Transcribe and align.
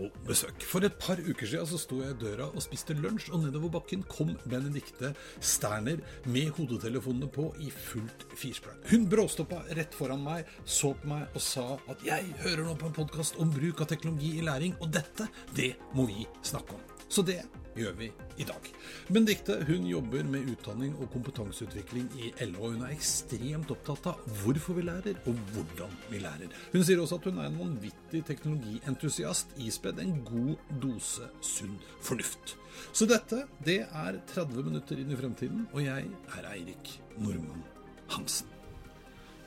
Nabobesøk. 0.00 0.64
For 0.66 0.84
et 0.84 0.96
par 1.00 1.20
uker 1.20 1.46
siden 1.46 1.68
så 1.68 1.78
sto 1.80 2.00
jeg 2.02 2.14
i 2.14 2.18
døra 2.20 2.48
og 2.50 2.62
spiste 2.64 2.94
lunsj, 2.96 3.30
og 3.32 3.44
nedover 3.44 3.72
bakken 3.78 4.04
kom 4.08 4.32
Benedicte 4.48 5.12
Sterner 5.40 6.00
med 6.26 6.50
hodetelefonene 6.56 7.28
på 7.32 7.50
i 7.60 7.70
fullt 7.70 8.26
firsprang. 8.38 8.80
Hun 8.90 9.08
bråstoppa 9.10 9.62
rett 9.76 9.96
foran 9.96 10.24
meg, 10.24 10.48
så 10.64 10.94
på 10.94 11.10
meg 11.10 11.28
og 11.34 11.44
sa 11.44 11.66
at 11.90 12.04
jeg 12.06 12.34
hører 12.44 12.64
nå 12.66 12.76
på 12.78 12.90
en 12.90 12.98
podkast 13.00 13.40
om 13.40 13.52
bruk 13.54 13.82
av 13.82 13.90
teknologi 13.90 14.36
i 14.38 14.46
læring, 14.46 14.76
og 14.80 14.92
dette, 14.94 15.28
det 15.56 15.74
må 15.96 16.08
vi 16.10 16.26
snakke 16.46 16.78
om. 16.78 16.86
Så 17.10 17.24
det 17.26 17.42
gjør 17.76 17.96
vi 17.98 18.08
i 18.40 18.46
dag. 18.48 18.68
Benedicte 19.08 19.56
hun 19.68 19.86
jobber 19.88 20.26
med 20.28 20.48
utdanning 20.52 20.94
og 21.00 21.10
kompetanseutvikling 21.14 22.08
i 22.18 22.30
LO. 22.50 22.70
Hun 22.72 22.84
er 22.86 22.94
ekstremt 22.94 23.70
opptatt 23.74 24.10
av 24.12 24.22
hvorfor 24.42 24.78
vi 24.78 24.86
lærer, 24.88 25.20
og 25.30 25.38
hvordan 25.54 25.94
vi 26.10 26.22
lærer. 26.22 26.54
Hun 26.72 26.86
sier 26.86 27.02
også 27.02 27.20
at 27.20 27.28
hun 27.30 27.40
er 27.40 27.50
en 27.50 27.60
vanvittig 27.60 28.22
teknologientusiast, 28.28 29.54
ispedd 29.60 30.00
en 30.02 30.16
god 30.26 30.54
dose 30.82 31.30
sunn 31.44 31.76
fornuft. 32.02 32.56
Så 32.92 33.06
dette, 33.10 33.44
det 33.66 33.82
er 33.84 34.22
30 34.32 34.64
minutter 34.70 35.00
inn 35.00 35.12
i 35.12 35.18
fremtiden, 35.18 35.66
og 35.74 35.84
jeg 35.84 36.08
er 36.38 36.50
Eirik 36.54 36.96
Normann 37.18 37.62
Hansen. 38.10 38.48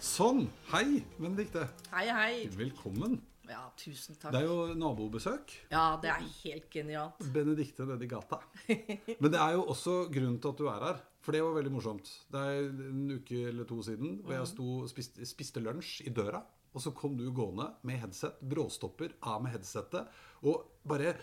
Sånn. 0.04 0.50
Hei, 0.74 1.00
Benedicte. 1.16 1.70
Hei, 1.94 2.10
hei. 2.12 2.34
Velkommen. 2.60 3.22
Ja, 3.50 3.64
tusen 3.80 4.16
takk. 4.16 4.32
Det 4.34 4.42
er 4.42 4.48
jo 4.48 4.76
nabobesøk. 4.80 5.52
Ja, 5.72 5.98
det 6.02 6.12
er 6.14 6.24
helt 6.44 6.70
genialt. 6.72 7.26
Benedicte 7.34 7.88
nedi 7.88 8.08
gata. 8.12 8.40
Men 8.70 9.34
det 9.34 9.40
er 9.40 9.58
jo 9.58 9.66
også 9.74 9.98
grunnen 10.14 10.40
til 10.40 10.54
at 10.54 10.62
du 10.62 10.70
er 10.72 10.88
her. 10.88 11.04
For 11.24 11.36
det 11.36 11.44
var 11.44 11.56
veldig 11.56 11.72
morsomt. 11.72 12.10
Det 12.32 12.40
er 12.40 12.66
en 12.90 13.06
uke 13.16 13.46
eller 13.52 13.68
to 13.68 13.80
siden 13.86 14.18
hvor 14.24 14.36
jeg 14.36 14.50
sto, 14.52 14.68
spiste, 14.92 15.28
spiste 15.28 15.64
lunsj 15.64 16.02
i 16.08 16.16
døra. 16.16 16.42
Og 16.74 16.82
så 16.82 16.92
kom 16.96 17.16
du 17.20 17.28
gående 17.36 17.68
med 17.86 18.02
headset, 18.02 18.40
bråstopper 18.50 19.14
av 19.30 19.44
med 19.44 19.54
headsetet, 19.54 20.10
og 20.50 20.64
bare 20.90 21.14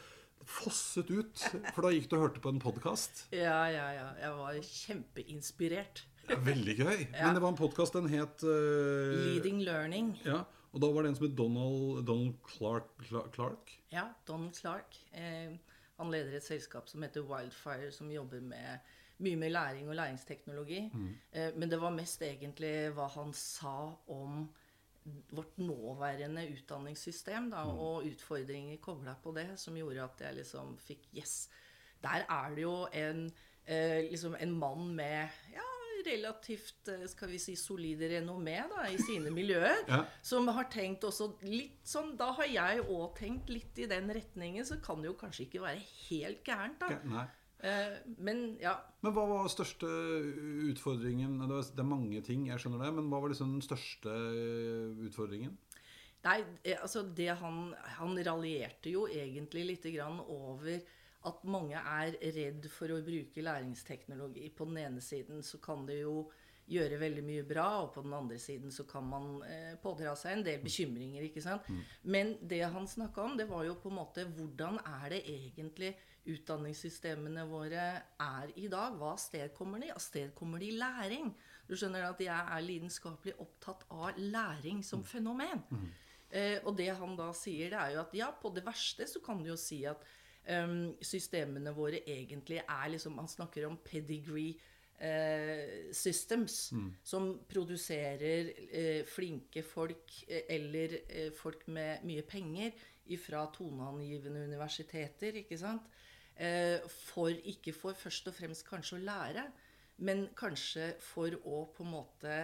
fosset 0.47 1.11
ut. 1.11 1.43
For 1.75 1.85
da 1.85 1.91
gikk 1.93 2.07
du 2.11 2.17
og 2.17 2.29
hørte 2.29 2.43
på 2.45 2.53
en 2.53 2.63
podkast. 2.63 3.27
Ja, 3.35 3.65
ja, 3.73 3.89
ja. 3.97 4.07
Jeg 4.23 4.37
var 4.39 4.61
kjempeinspirert. 4.69 6.05
Veldig 6.31 6.77
gøy. 6.79 6.97
Men 7.19 7.37
det 7.37 7.43
var 7.43 7.51
en 7.51 7.59
podkast, 7.59 7.99
den 7.99 8.09
het 8.13 8.47
uh, 8.47 9.11
Leading 9.27 9.65
Learning. 9.67 10.15
Ja, 10.25 10.45
og 10.73 10.83
da 10.83 10.91
var 10.95 11.03
det 11.03 11.11
en 11.11 11.19
som 11.19 11.27
het 11.27 11.37
Donald, 11.39 12.07
Donald 12.07 12.39
Clark, 12.47 12.93
Clark. 13.35 13.75
Ja, 13.93 14.07
Donald 14.29 14.55
Clark. 14.55 14.97
Eh, 15.13 15.57
han 15.99 16.13
leder 16.13 16.37
et 16.37 16.47
selskap 16.47 16.89
som 16.89 17.03
heter 17.03 17.27
Wildfire, 17.27 17.91
som 17.93 18.11
jobber 18.13 18.41
med 18.41 18.79
mye 19.21 19.37
med 19.37 19.53
læring 19.53 19.89
og 19.89 19.99
læringsteknologi. 19.99 20.91
Mm. 20.95 21.09
Eh, 21.33 21.51
men 21.57 21.71
det 21.71 21.81
var 21.81 21.93
mest 21.95 22.23
egentlig 22.23 22.93
hva 22.97 23.09
han 23.17 23.35
sa 23.37 23.93
om 24.09 24.47
vårt 25.31 25.59
nåværende 25.59 26.45
utdanningssystem 26.53 27.51
da, 27.51 27.65
mm. 27.65 27.79
og 27.79 28.07
utfordringer 28.07 28.81
kobla 28.85 29.17
på 29.23 29.33
det, 29.37 29.49
som 29.61 29.77
gjorde 29.77 30.05
at 30.05 30.25
jeg 30.27 30.41
liksom 30.41 30.77
fikk 30.79 31.09
Yes! 31.17 31.49
Der 32.01 32.25
er 32.29 32.55
det 32.55 32.63
jo 32.63 32.87
en, 32.97 33.27
eh, 33.67 34.07
liksom 34.11 34.37
en 34.41 34.53
mann 34.57 34.95
med 34.97 35.29
ja, 35.53 35.67
relativt 36.07 36.91
skal 37.13 37.31
vi 37.31 37.39
si, 37.43 37.57
solide 37.59 38.09
renommé 38.13 38.59
da, 38.71 38.87
i 38.91 38.99
sine 39.01 39.33
miljøer. 39.39 39.85
ja. 39.89 40.05
Som 40.23 40.49
har 40.55 40.71
tenkt 40.73 41.05
også 41.07 41.33
litt 41.47 41.81
sånn 41.89 42.17
Da 42.21 42.31
har 42.39 42.49
jeg 42.51 42.87
òg 42.87 43.19
tenkt 43.19 43.51
litt 43.53 43.79
i 43.79 43.89
den 43.91 44.11
retningen, 44.15 44.67
så 44.67 44.81
kan 44.83 45.03
det 45.03 45.11
jo 45.13 45.19
kanskje 45.21 45.47
ikke 45.49 45.65
være 45.65 45.85
helt 46.09 46.43
gærent, 46.47 46.81
da. 46.83 46.99
Nei. 47.11 47.27
Eh, 47.61 47.97
men 48.25 48.45
ja. 48.61 48.79
Men 49.05 49.13
hva 49.17 49.27
var 49.29 49.51
største 49.53 49.89
utfordringen? 50.71 51.41
Det 51.45 51.83
er 51.83 51.89
mange 51.89 52.23
ting, 52.25 52.47
jeg 52.49 52.63
skjønner 52.63 52.87
det. 52.87 52.95
Men 52.97 53.11
hva 53.13 53.21
var 53.21 53.33
liksom 53.33 53.53
den 53.57 53.65
største 53.65 54.15
utfordringen? 55.09 55.59
Nei, 56.25 56.41
altså 56.77 57.01
det 57.17 57.31
han 57.41 57.71
Han 57.97 58.19
raljerte 58.21 58.91
jo 58.93 59.07
egentlig 59.09 59.63
litt 59.71 59.87
grann 59.95 60.19
over 60.21 60.81
at 61.29 61.43
mange 61.45 61.77
er 61.77 62.15
redd 62.37 62.69
for 62.73 62.93
å 62.95 63.01
bruke 63.05 63.45
læringsteknologi. 63.45 64.47
På 64.57 64.69
den 64.69 64.79
ene 64.87 65.03
siden 65.05 65.43
så 65.45 65.61
kan 65.63 65.85
det 65.89 66.01
jo 66.03 66.31
gjøre 66.71 67.01
veldig 67.01 67.23
mye 67.27 67.47
bra, 67.47 67.67
og 67.83 67.91
på 67.95 68.05
den 68.05 68.15
andre 68.15 68.39
siden 68.39 68.71
så 68.73 68.85
kan 68.89 69.07
man 69.11 69.41
eh, 69.43 69.75
pådra 69.83 70.15
seg 70.19 70.37
en 70.37 70.45
del 70.47 70.61
bekymringer. 70.63 71.25
ikke 71.27 71.43
sant? 71.43 71.67
Mm. 71.67 71.81
Men 72.15 72.37
det 72.47 72.63
han 72.63 72.87
snakka 72.89 73.25
om, 73.25 73.35
det 73.39 73.49
var 73.51 73.67
jo 73.67 73.77
på 73.83 73.91
en 73.91 73.99
måte 73.99 74.27
hvordan 74.37 74.79
er 74.85 75.17
det 75.17 75.25
egentlig 75.25 75.95
utdanningssystemene 76.31 77.47
våre 77.51 77.87
er 78.23 78.53
i 78.61 78.69
dag? 78.71 78.95
Hva 79.01 79.17
sted 79.19 79.51
kommer 79.57 79.83
de? 79.83 79.91
Av 79.95 80.03
sted 80.03 80.31
kommer 80.37 80.63
de 80.63 80.71
læring. 80.79 81.33
Du 81.67 81.75
skjønner 81.75 82.07
at 82.07 82.23
jeg 82.23 82.39
er 82.39 82.67
lidenskapelig 82.67 83.35
opptatt 83.43 83.85
av 83.91 84.21
læring 84.21 84.85
som 84.87 85.03
mm. 85.03 85.11
fenomen. 85.11 85.67
Mm. 85.75 85.91
Eh, 86.31 86.57
og 86.63 86.77
det 86.79 86.93
han 86.95 87.19
da 87.19 87.33
sier, 87.35 87.73
det 87.73 87.83
er 87.83 87.97
jo 87.97 88.03
at 88.05 88.15
ja, 88.15 88.31
på 88.31 88.55
det 88.55 88.63
verste 88.67 89.09
så 89.11 89.23
kan 89.25 89.43
du 89.43 89.51
jo 89.51 89.59
si 89.59 89.83
at 89.91 90.07
systemene 91.05 91.71
våre 91.77 92.01
egentlig 92.11 92.59
er 92.65 92.89
liksom 92.91 93.15
Man 93.17 93.29
snakker 93.31 93.69
om 93.69 93.77
pedigree 93.85 94.57
uh, 95.01 95.93
systems, 95.93 96.73
mm. 96.73 96.89
som 97.03 97.33
produserer 97.49 98.51
uh, 98.51 99.03
flinke 99.09 99.63
folk 99.67 100.15
uh, 100.29 100.43
eller 100.49 100.97
folk 101.37 101.67
med 101.69 102.05
mye 102.09 102.25
penger 102.29 102.77
fra 103.19 103.47
toneangivende 103.51 104.45
universiteter, 104.47 105.41
ikke 105.43 105.59
sant? 105.59 105.89
for 106.89 107.29
ikke 107.29 107.75
for 107.77 107.93
først 107.99 108.31
og 108.31 108.33
fremst 108.33 108.63
kanskje 108.65 108.95
å 108.97 109.01
lære, 109.03 109.43
men 110.07 110.23
kanskje 110.39 110.87
for 111.05 111.35
å 111.45 111.59
på 111.75 111.85
en 111.85 111.91
måte 111.91 112.37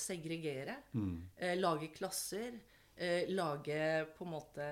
segregere. 0.00 0.78
Mm. 0.94 1.26
lage 1.60 1.90
klasser. 1.92 2.56
lage 3.34 4.06
på 4.16 4.24
en 4.24 4.32
måte 4.32 4.70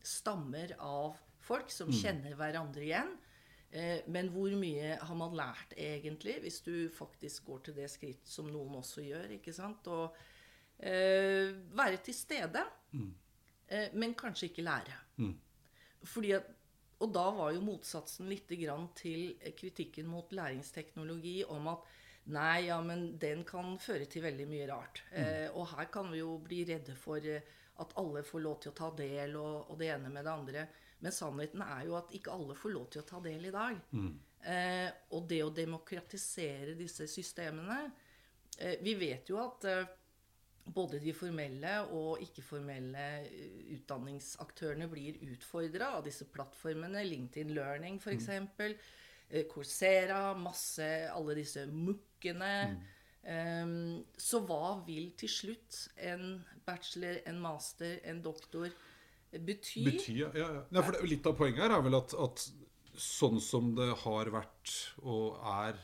stammer 0.00 0.72
av 0.78 1.18
folk 1.50 1.72
som 1.74 1.90
mm. 1.90 1.98
kjenner 1.98 2.38
hverandre 2.38 2.86
igjen. 2.86 3.12
Eh, 3.70 4.06
men 4.10 4.30
hvor 4.34 4.54
mye 4.58 4.96
har 4.98 5.18
man 5.18 5.36
lært 5.38 5.76
egentlig, 5.78 6.38
hvis 6.44 6.60
du 6.66 6.74
faktisk 6.94 7.50
går 7.50 7.64
til 7.66 7.78
det 7.78 7.90
skritt 7.92 8.30
som 8.30 8.50
noen 8.50 8.80
også 8.80 9.04
gjør? 9.06 9.36
ikke 9.38 9.54
sant? 9.54 9.90
Å 9.90 10.08
eh, 10.78 11.52
være 11.76 12.00
til 12.06 12.16
stede, 12.16 12.64
mm. 12.94 13.12
eh, 13.68 13.88
men 13.98 14.16
kanskje 14.18 14.50
ikke 14.50 14.66
lære. 14.66 14.98
Mm. 15.22 15.36
Fordi 16.10 16.34
at, 16.38 16.50
og 17.00 17.14
da 17.14 17.26
var 17.32 17.54
jo 17.54 17.62
motsatsen 17.64 18.28
litt 18.28 18.50
til 18.98 19.36
kritikken 19.56 20.08
mot 20.08 20.32
læringsteknologi 20.36 21.40
om 21.48 21.74
at 21.74 21.96
Nei, 22.30 22.66
ja, 22.68 22.76
men 22.84 23.16
den 23.18 23.42
kan 23.48 23.78
føre 23.80 24.06
til 24.10 24.22
veldig 24.22 24.46
mye 24.50 24.66
rart. 24.70 25.02
Mm. 25.10 25.18
Eh, 25.22 25.48
og 25.56 25.70
her 25.72 25.88
kan 25.92 26.10
vi 26.12 26.20
jo 26.20 26.36
bli 26.44 26.62
redde 26.68 26.94
for 26.98 27.24
eh, 27.26 27.46
at 27.80 27.96
alle 27.98 28.22
får 28.26 28.44
lov 28.44 28.60
til 28.60 28.72
å 28.72 28.76
ta 28.76 28.90
del, 28.98 29.34
og, 29.40 29.72
og 29.72 29.80
det 29.80 29.88
ene 29.94 30.12
med 30.12 30.26
det 30.26 30.34
andre. 30.34 30.66
Men 31.00 31.14
sannheten 31.14 31.62
er 31.64 31.86
jo 31.88 31.96
at 31.98 32.12
ikke 32.16 32.34
alle 32.34 32.56
får 32.58 32.74
lov 32.74 32.90
til 32.92 33.02
å 33.02 33.08
ta 33.08 33.20
del 33.24 33.48
i 33.48 33.54
dag. 33.54 33.78
Mm. 33.96 34.10
Eh, 34.50 34.90
og 35.16 35.26
det 35.28 35.40
å 35.44 35.52
demokratisere 35.52 36.72
disse 36.72 37.04
systemene 37.12 37.82
eh, 38.56 38.78
Vi 38.80 38.94
vet 38.96 39.28
jo 39.28 39.36
at 39.36 39.66
eh, 39.68 39.90
både 40.64 41.00
de 41.02 41.12
formelle 41.16 41.74
og 41.96 42.22
ikke-formelle 42.24 43.04
eh, 43.26 43.58
utdanningsaktørene 43.76 44.88
blir 44.90 45.18
utfordra 45.28 45.94
av 45.98 46.06
disse 46.06 46.28
plattformene. 46.32 47.04
LinkedIn 47.08 47.52
Learning, 47.56 48.00
f.eks. 48.00 48.30
Mm. 48.30 48.78
Eh, 49.30 49.44
Coursera, 49.50 50.34
masse 50.38 50.88
Alle 51.10 51.36
disse 51.38 51.66
mukkene. 51.70 52.54
Mm. 52.70 52.80
Um, 53.20 53.72
så 54.16 54.38
hva 54.48 54.78
vil 54.86 55.10
til 55.20 55.28
slutt 55.28 55.82
en 56.08 56.38
bachelor, 56.64 57.18
en 57.28 57.36
master, 57.42 57.98
en 58.08 58.22
doktor 58.24 58.72
bety. 59.30 59.84
bety 59.86 60.16
ja, 60.22 60.30
ja. 60.34 60.50
ja, 60.66 60.82
for 60.82 60.96
det, 60.96 61.06
litt 61.10 61.26
av 61.28 61.38
poenget 61.38 61.64
her 61.64 61.76
er 61.76 61.86
vel 61.86 61.98
at, 62.00 62.14
at, 62.18 62.44
sånn 63.00 63.38
som 63.40 63.70
det 63.78 63.88
har 64.02 64.28
vært 64.34 64.72
og 65.00 65.38
er 65.46 65.78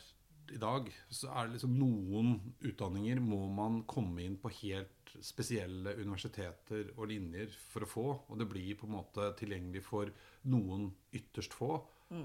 i 0.53 0.59
dag, 0.63 0.89
så 1.11 1.31
er 1.33 1.47
det 1.47 1.57
liksom 1.57 1.73
noen 1.79 2.37
utdanninger 2.67 3.19
må 3.23 3.47
man 3.51 3.81
komme 3.89 4.23
inn 4.23 4.37
på 4.39 4.53
helt 4.61 5.15
spesielle 5.25 5.95
universiteter 5.97 6.93
og 6.97 7.09
linjer 7.11 7.55
for 7.71 7.87
å 7.87 7.89
få. 7.91 8.07
Og 8.31 8.39
det 8.39 8.49
blir 8.51 8.77
på 8.79 8.87
en 8.87 8.97
måte 8.99 9.31
tilgjengelig 9.41 9.83
for 9.87 10.13
noen 10.53 10.91
ytterst 11.17 11.57
få. 11.57 11.81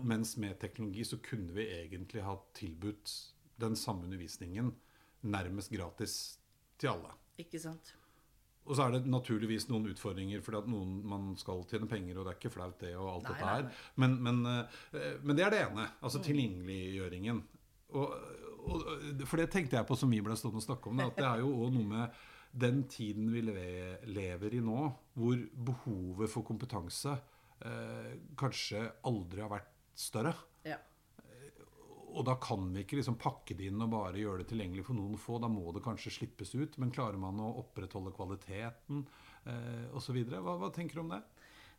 Mens 0.06 0.36
med 0.38 0.60
teknologi 0.62 1.06
så 1.08 1.18
kunne 1.26 1.56
vi 1.56 1.66
egentlig 1.80 2.22
ha 2.26 2.36
tilbudt 2.58 3.16
den 3.62 3.78
samme 3.80 4.06
undervisningen 4.06 4.70
nærmest 5.22 5.74
gratis 5.74 6.18
til 6.82 6.94
alle. 6.94 7.16
Ikke 7.42 7.62
sant? 7.62 7.96
Og 8.70 8.78
så 8.78 8.86
er 8.86 8.94
det 8.96 9.10
naturligvis 9.10 9.66
noen 9.72 9.90
utfordringer, 9.92 10.44
fordi 10.46 10.60
at 10.62 10.68
noen, 10.70 11.00
man 11.08 11.32
skal 11.40 11.64
tjene 11.70 11.90
penger, 11.90 12.20
og 12.20 12.28
det 12.28 12.34
er 12.34 12.38
ikke 12.40 12.54
flaut, 12.54 12.78
det, 12.84 12.92
og 12.96 13.10
alt 13.16 13.26
Nei, 13.26 13.32
dette 13.34 13.50
her. 13.50 13.88
Men, 14.04 14.20
men, 14.28 14.44
eh, 14.52 15.16
men 15.24 15.38
det 15.38 15.48
er 15.48 15.56
det 15.56 15.64
ene. 15.66 15.88
Altså 16.02 16.22
tilgjengeliggjøringen. 16.24 17.42
Og, 17.98 18.14
og, 18.62 19.26
for 19.26 19.42
det 19.42 19.50
tenkte 19.54 19.80
jeg 19.80 19.90
på 19.90 19.98
som 19.98 20.14
vi 20.14 20.22
ble 20.24 20.38
stående 20.38 20.62
og 20.62 20.68
snakke 20.68 20.92
om, 20.92 21.02
at 21.04 21.18
det 21.18 21.28
er 21.28 21.42
jo 21.42 21.50
også 21.56 21.74
noe 21.80 21.90
med 21.90 22.22
den 22.62 22.84
tiden 22.92 23.32
vi 23.32 23.42
lever 23.48 24.58
i 24.58 24.64
nå, 24.64 24.88
hvor 25.18 25.44
behovet 25.72 26.32
for 26.32 26.46
kompetanse 26.48 27.16
eh, 27.66 28.16
kanskje 28.40 28.84
aldri 29.08 29.44
har 29.44 29.52
vært 29.52 29.72
større. 29.98 30.36
Og 32.22 32.26
da 32.28 32.36
kan 32.38 32.68
vi 32.76 32.84
ikke 32.86 33.00
liksom 33.00 33.16
pakke 33.18 33.56
det 33.58 33.72
inn 33.72 33.82
og 33.82 33.90
bare 33.96 34.20
gjøre 34.22 34.44
det 34.44 34.52
tilgjengelig 34.52 34.84
for 34.86 34.98
noen 35.00 35.18
få. 35.18 35.40
Da 35.42 35.50
må 35.50 35.72
det 35.74 35.82
kanskje 35.86 36.14
slippes 36.14 36.54
ut. 36.54 36.76
Men 36.82 36.94
klarer 36.94 37.18
man 37.18 37.40
å 37.42 37.48
opprettholde 37.64 38.14
kvaliteten 38.14 39.02
eh, 39.50 39.88
osv.? 39.98 40.20
Hva, 40.30 40.54
hva 40.62 40.70
tenker 40.76 41.00
du 41.00 41.04
om 41.08 41.16
det? 41.16 41.22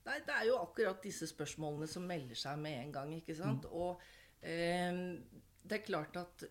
Nei, 0.03 0.17
det 0.27 0.35
er 0.35 0.49
jo 0.49 0.57
akkurat 0.59 0.99
disse 1.05 1.29
spørsmålene 1.31 1.87
som 1.87 2.03
melder 2.11 2.35
seg 2.41 2.59
med 2.59 2.75
en 2.81 2.91
gang, 2.97 3.13
ikke 3.21 3.37
sant. 3.39 3.69
Og 3.71 4.03
eh, 4.43 4.99
det 5.63 5.77
er 5.79 5.85
klart 5.87 6.17
at 6.19 6.43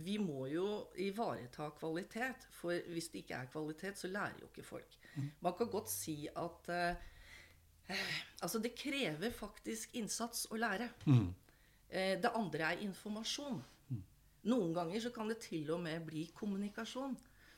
vi- 0.00 0.16
må 0.24 0.46
jo 0.48 0.86
ivareta 1.04 1.66
kvalitet. 1.76 2.46
For 2.62 2.72
hvis 2.94 3.10
det 3.12 3.26
ikke 3.26 3.42
er 3.42 3.50
kvalitet, 3.52 4.00
så 4.00 4.08
lærer 4.08 4.40
jo 4.40 4.48
ikke 4.48 4.64
folk. 4.64 4.96
Man 5.44 5.52
kan 5.60 5.68
godt 5.68 5.92
si 5.92 6.22
at 6.32 6.72
eh, 6.72 7.10
Altså, 8.40 8.58
det 8.64 8.70
krever 8.80 9.28
faktisk 9.36 9.92
innsats 10.00 10.46
å 10.48 10.56
lære. 10.56 10.86
Eh, 11.04 11.26
det 11.88 12.30
andre 12.34 12.72
er 12.72 12.82
informasjon. 12.82 13.60
Noen 14.50 14.74
ganger 14.76 15.00
så 15.00 15.12
kan 15.14 15.30
det 15.30 15.38
til 15.44 15.70
og 15.72 15.80
med 15.84 16.04
bli 16.04 16.26
kommunikasjon. 16.36 17.14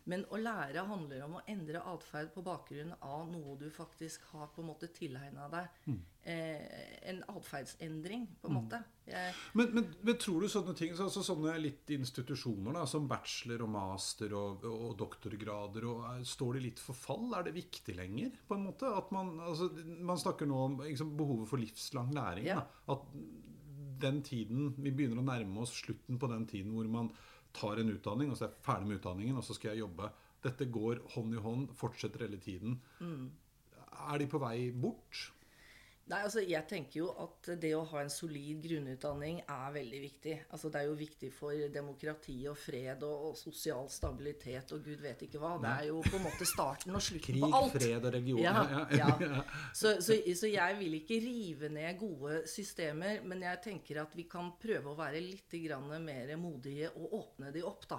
Men 0.07 0.23
å 0.31 0.39
lære 0.39 0.85
handler 0.87 1.25
om 1.25 1.39
å 1.41 1.47
endre 1.51 1.81
atferd 1.91 2.29
på 2.31 2.43
bakgrunn 2.47 2.93
av 3.03 3.25
noe 3.27 3.57
du 3.59 3.67
faktisk 3.75 4.29
har 4.31 4.53
på 4.55 4.63
en 4.63 4.69
måte 4.69 4.87
tilegna 4.95 5.49
deg. 5.51 5.81
Eh, 6.23 6.77
en 7.11 7.19
atferdsendring, 7.33 8.29
på 8.39 8.51
en 8.51 8.55
måte. 8.55 8.79
Jeg, 9.07 9.35
Men, 9.59 9.73
men, 9.75 9.89
men 10.07 10.21
tror 10.23 10.47
du 10.47 10.51
sånne 10.51 10.77
ting, 10.79 10.95
altså 10.95 11.25
sånne 11.27 11.57
litt 11.59 11.91
institusjoner 11.95 12.79
da, 12.79 12.85
som 12.91 13.09
bachelor 13.11 13.67
og 13.67 13.73
master 13.75 14.37
og, 14.39 14.69
og 14.71 14.95
doktorgrader, 15.03 15.89
og 15.91 16.07
er, 16.13 16.23
står 16.27 16.59
de 16.59 16.65
litt 16.69 16.83
for 16.83 16.99
fall? 16.99 17.27
Er 17.35 17.49
det 17.49 17.57
viktig 17.59 17.99
lenger? 17.99 18.39
på 18.47 18.55
en 18.55 18.69
måte? 18.69 18.93
At 18.95 19.11
man, 19.15 19.35
altså, 19.43 19.73
man 20.07 20.23
snakker 20.23 20.47
nå 20.47 20.63
om 20.69 20.79
liksom, 20.87 21.17
behovet 21.19 21.51
for 21.51 21.63
livslang 21.63 22.15
læring. 22.15 22.47
Ja. 22.47 22.63
At 22.95 23.11
den 24.01 24.23
tiden, 24.23 24.75
Vi 24.77 24.91
begynner 24.91 25.23
å 25.23 25.27
nærme 25.27 25.63
oss 25.63 25.75
slutten 25.79 26.19
på 26.19 26.29
den 26.31 26.47
tiden 26.47 26.75
hvor 26.77 26.89
man 26.91 27.11
tar 27.57 27.81
en 27.81 27.91
utdanning, 27.91 28.31
og 28.31 28.37
så 28.37 28.47
er 28.47 28.53
jeg 28.53 28.65
ferdig 28.67 28.89
med 28.91 29.01
utdanningen, 29.01 29.37
og 29.41 29.45
så 29.47 29.57
skal 29.57 29.73
jeg 29.73 29.85
jobbe. 29.85 30.11
Dette 30.45 30.69
går 30.71 31.01
hånd 31.15 31.35
i 31.35 31.43
hånd, 31.43 31.71
fortsetter 31.75 32.27
hele 32.27 32.39
tiden. 32.43 32.77
Er 33.01 34.21
de 34.21 34.29
på 34.29 34.41
vei 34.43 34.71
bort? 34.71 35.33
Nei, 36.07 36.21
altså 36.23 36.43
Jeg 36.47 36.63
tenker 36.71 37.01
jo 37.01 37.09
at 37.19 37.49
det 37.59 37.73
å 37.75 37.83
ha 37.91 38.03
en 38.05 38.11
solid 38.13 38.61
grunnutdanning 38.63 39.41
er 39.43 39.73
veldig 39.75 40.01
viktig. 40.05 40.35
Altså 40.55 40.71
Det 40.71 40.81
er 40.81 40.87
jo 40.87 40.99
viktig 41.01 41.31
for 41.35 41.65
demokrati 41.75 42.37
og 42.47 42.55
fred 42.61 43.03
og, 43.07 43.25
og 43.31 43.39
sosial 43.41 43.91
stabilitet 43.91 44.71
og 44.77 44.85
gud 44.87 45.03
vet 45.03 45.25
ikke 45.27 45.41
hva. 45.43 45.57
Det 45.63 45.73
er 45.73 45.89
jo 45.89 45.99
på 46.07 46.21
en 46.21 46.27
måte 46.29 46.47
starten 46.47 46.95
og 46.95 47.03
slutten 47.03 47.41
på 47.43 47.51
alt. 47.51 47.75
Krig, 47.75 47.89
fred 47.89 48.07
og 48.07 48.15
religion. 48.15 48.45
Ja, 48.45 48.63
ja. 49.03 49.43
Så, 49.75 49.97
så, 50.05 50.15
så 50.15 50.53
jeg 50.53 50.79
vil 50.79 50.95
ikke 51.01 51.19
rive 51.27 51.73
ned 51.75 51.99
gode 51.99 52.39
systemer, 52.51 53.25
men 53.27 53.43
jeg 53.49 53.63
tenker 53.67 54.05
at 54.05 54.15
vi 54.15 54.29
kan 54.31 54.55
prøve 54.63 54.93
å 54.93 54.99
være 54.99 55.25
litt 55.25 55.59
grann 55.67 55.91
mer 56.07 56.37
modige 56.39 56.93
og 56.95 57.19
åpne 57.19 57.51
de 57.55 57.67
opp, 57.67 57.91
da. 57.91 57.99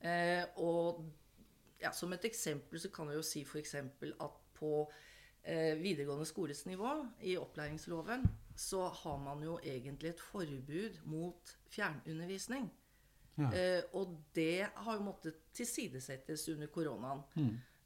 Eh, 0.00 0.42
og 0.64 1.04
ja, 1.80 1.92
som 1.92 2.12
et 2.16 2.24
eksempel 2.28 2.80
så 2.80 2.88
kan 2.92 3.12
jeg 3.12 3.20
jo 3.20 3.26
si 3.26 3.44
f.eks. 3.44 3.76
at 3.76 4.40
på 4.56 4.72
videregående 5.80 6.26
skoles 6.28 6.66
nivå 6.68 6.90
i 7.24 7.36
opplæringsloven 7.40 8.26
så 8.60 8.82
har 8.88 9.16
man 9.18 9.40
jo 9.42 9.54
egentlig 9.64 10.10
et 10.10 10.20
forbud 10.20 10.98
mot 11.08 11.52
fjernundervisning. 11.72 12.66
Ja. 13.40 13.48
Eh, 13.56 13.82
og 13.96 14.18
det 14.36 14.68
har 14.74 14.98
jo 14.98 15.06
måttet 15.06 15.38
tilsidesettes 15.56 16.48
under 16.52 16.68
koronaen. 16.72 17.22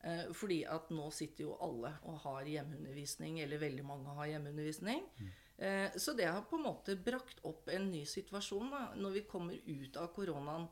Eh, 0.05 0.33
fordi 0.37 0.65
at 0.69 0.91
nå 0.93 1.07
sitter 1.15 1.47
jo 1.47 1.55
alle 1.65 1.95
og 2.11 2.19
har 2.27 2.51
hjemmeundervisning, 2.51 3.39
eller 3.41 3.63
veldig 3.63 3.85
mange 3.87 4.17
har 4.19 4.33
hjemmeundervisning. 4.33 5.07
Eh, 5.57 5.95
så 5.97 6.13
det 6.19 6.27
har 6.27 6.43
på 6.51 6.59
en 6.59 6.67
måte 6.67 6.97
brakt 6.97 7.41
opp 7.47 7.71
en 7.73 7.87
ny 7.93 8.03
situasjon 8.09 8.75
da, 8.75 8.83
når 8.99 9.21
vi 9.21 9.25
kommer 9.31 9.55
ut 9.55 9.97
av 9.97 10.11
koronaen. 10.17 10.67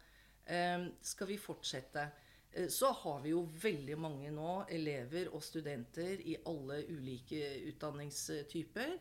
Eh, 0.44 0.90
skal 1.00 1.30
vi 1.30 1.38
fortsette? 1.38 2.10
Eh, 2.54 2.68
Så 2.68 2.92
har 2.92 3.20
vi 3.22 3.32
jo 3.32 3.46
veldig 3.62 3.96
mange 3.98 4.30
nå, 4.34 4.64
elever 4.68 5.30
og 5.32 5.42
studenter 5.44 6.20
i 6.20 6.36
alle 6.46 6.82
ulike 6.88 7.40
utdanningstyper, 7.70 8.92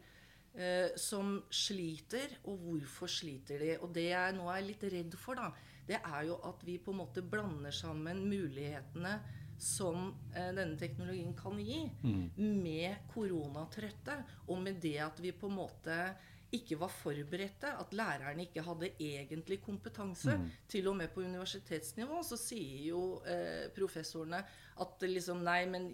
eh, 0.55 0.95
som 0.95 1.43
sliter. 1.49 2.37
Og 2.45 2.57
hvorfor 2.57 3.07
sliter 3.11 3.59
de? 3.59 3.77
Og 3.81 3.93
det 3.93 4.09
jeg 4.11 4.37
nå 4.37 4.47
er 4.51 4.65
litt 4.65 4.83
redd 4.83 5.17
for, 5.19 5.35
da, 5.35 5.51
det 5.87 5.99
er 5.99 6.25
jo 6.29 6.39
at 6.47 6.63
vi 6.63 6.77
på 6.77 6.91
en 6.93 7.01
måte 7.03 7.21
blander 7.21 7.71
sammen 7.75 8.23
mulighetene 8.29 9.19
som 9.61 10.13
eh, 10.33 10.51
denne 10.57 10.77
teknologien 10.79 11.35
kan 11.37 11.59
gi, 11.61 11.83
med 12.37 13.03
koronatrøtte, 13.13 14.15
og 14.47 14.61
med 14.63 14.79
det 14.81 14.97
at 15.03 15.19
vi 15.21 15.31
på 15.37 15.49
en 15.51 15.59
måte 15.59 15.97
ikke 16.55 16.77
var 16.79 16.91
forberedte, 16.91 17.71
at 17.79 17.93
lærerne 17.95 18.45
ikke 18.47 18.63
hadde 18.65 18.91
egentlig 18.99 19.61
kompetanse. 19.63 20.35
Til 20.71 20.87
og 20.91 20.97
med 20.99 21.11
på 21.13 21.23
universitetsnivå 21.23 22.21
så 22.27 22.37
sier 22.39 22.87
jo 22.89 23.01
eh, 23.25 23.69
professorene 23.75 24.41
at 24.81 25.05
liksom 25.07 25.43
Nei, 25.45 25.65
men 25.69 25.89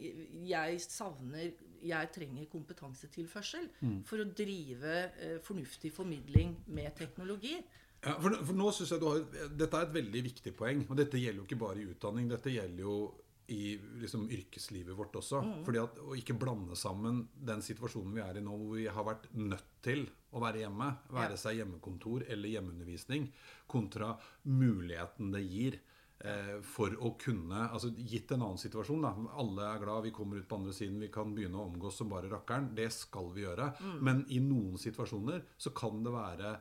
jeg 0.48 0.82
savner 0.84 1.52
Jeg 1.84 2.10
trenger 2.14 2.48
kompetansetilførsel 2.52 3.68
for 4.08 4.24
å 4.24 4.30
drive 4.38 4.96
eh, 5.22 5.38
fornuftig 5.46 5.92
formidling 5.94 6.56
med 6.74 6.96
teknologi. 6.98 7.58
Ja, 8.06 8.16
for, 8.22 8.34
for 8.46 8.58
nå 8.58 8.72
synes 8.74 8.92
jeg 8.94 9.02
du 9.02 9.08
har, 9.10 9.24
Dette 9.58 9.78
er 9.78 9.88
et 9.88 9.96
veldig 9.96 10.24
viktig 10.32 10.54
poeng. 10.58 10.84
Og 10.90 10.98
dette 10.98 11.22
gjelder 11.22 11.44
jo 11.44 11.48
ikke 11.48 11.62
bare 11.64 11.82
i 11.82 11.88
utdanning. 11.92 12.30
Dette 12.32 12.54
gjelder 12.54 12.86
jo 12.86 12.98
i 13.48 13.80
liksom, 14.02 14.30
yrkeslivet 14.32 14.96
vårt 14.98 15.16
også. 15.16 15.42
Fordi 15.66 15.80
at 15.80 16.00
Å 16.04 16.16
ikke 16.20 16.36
blande 16.40 16.76
sammen 16.76 17.24
den 17.32 17.64
situasjonen 17.64 18.16
vi 18.18 18.24
er 18.24 18.40
i 18.40 18.44
nå, 18.44 18.56
hvor 18.60 18.76
vi 18.76 18.88
har 18.92 19.08
vært 19.08 19.30
nødt 19.40 19.70
til 19.86 20.08
å 20.36 20.42
være 20.44 20.66
hjemme, 20.66 20.90
være 21.16 21.38
seg 21.40 21.62
hjemmekontor 21.62 22.26
eller 22.28 22.52
hjemmeundervisning, 22.52 23.30
kontra 23.72 24.12
muligheten 24.52 25.32
det 25.32 25.46
gir 25.48 25.80
eh, 26.20 26.58
for 26.68 26.92
å 27.00 27.14
kunne 27.22 27.70
altså 27.70 27.94
Gitt 27.96 28.34
en 28.36 28.44
annen 28.44 28.60
situasjon, 28.60 29.08
da. 29.08 29.14
Alle 29.40 29.70
er 29.72 29.84
glad, 29.84 30.04
vi 30.10 30.16
kommer 30.16 30.42
ut 30.42 30.50
på 30.50 30.60
andre 30.60 30.76
siden, 30.76 31.00
vi 31.00 31.12
kan 31.14 31.32
begynne 31.36 31.62
å 31.62 31.70
omgås 31.70 32.02
som 32.02 32.12
bare 32.12 32.32
rakkeren. 32.32 32.74
Det 32.76 32.90
skal 32.94 33.32
vi 33.36 33.48
gjøre. 33.48 33.72
Men 34.04 34.26
i 34.28 34.42
noen 34.44 34.76
situasjoner 34.82 35.48
så 35.56 35.72
kan 35.78 36.04
det 36.04 36.16
være 36.16 36.58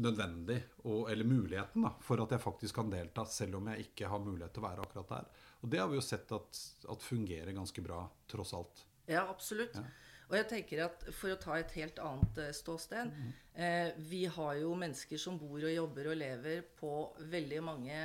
nødvendig, 0.00 0.58
og, 0.84 1.10
eller 1.10 1.28
muligheten, 1.28 1.84
da, 1.84 1.92
for 2.02 2.22
at 2.22 2.32
jeg 2.34 2.42
faktisk 2.42 2.80
kan 2.80 2.90
delta, 2.92 3.24
selv 3.28 3.60
om 3.60 3.68
jeg 3.70 3.90
ikke 3.90 4.08
har 4.10 4.22
mulighet 4.22 4.54
til 4.56 4.64
å 4.64 4.66
være 4.66 4.84
akkurat 4.86 5.12
der. 5.14 5.46
Og 5.60 5.68
det 5.72 5.80
har 5.82 5.90
vi 5.90 5.98
jo 5.98 6.04
sett 6.04 6.30
at, 6.32 6.60
at 6.88 7.02
fungerer 7.04 7.52
ganske 7.56 7.82
bra, 7.84 8.04
tross 8.30 8.54
alt. 8.56 8.84
Ja, 9.10 9.26
absolutt. 9.28 9.76
Og 10.30 10.36
jeg 10.38 10.46
tenker 10.46 10.84
at 10.84 11.00
For 11.16 11.34
å 11.34 11.38
ta 11.42 11.56
et 11.58 11.72
helt 11.74 11.98
annet 11.98 12.36
ståsted 12.54 13.08
ståsted 13.10 13.58
eh, 13.58 13.88
Vi 14.10 14.22
har 14.30 14.60
jo 14.60 14.76
mennesker 14.78 15.18
som 15.18 15.38
bor 15.40 15.58
og 15.58 15.72
jobber 15.72 16.12
og 16.12 16.20
lever 16.20 16.62
på 16.78 16.92
veldig 17.32 17.62
mange 17.66 17.96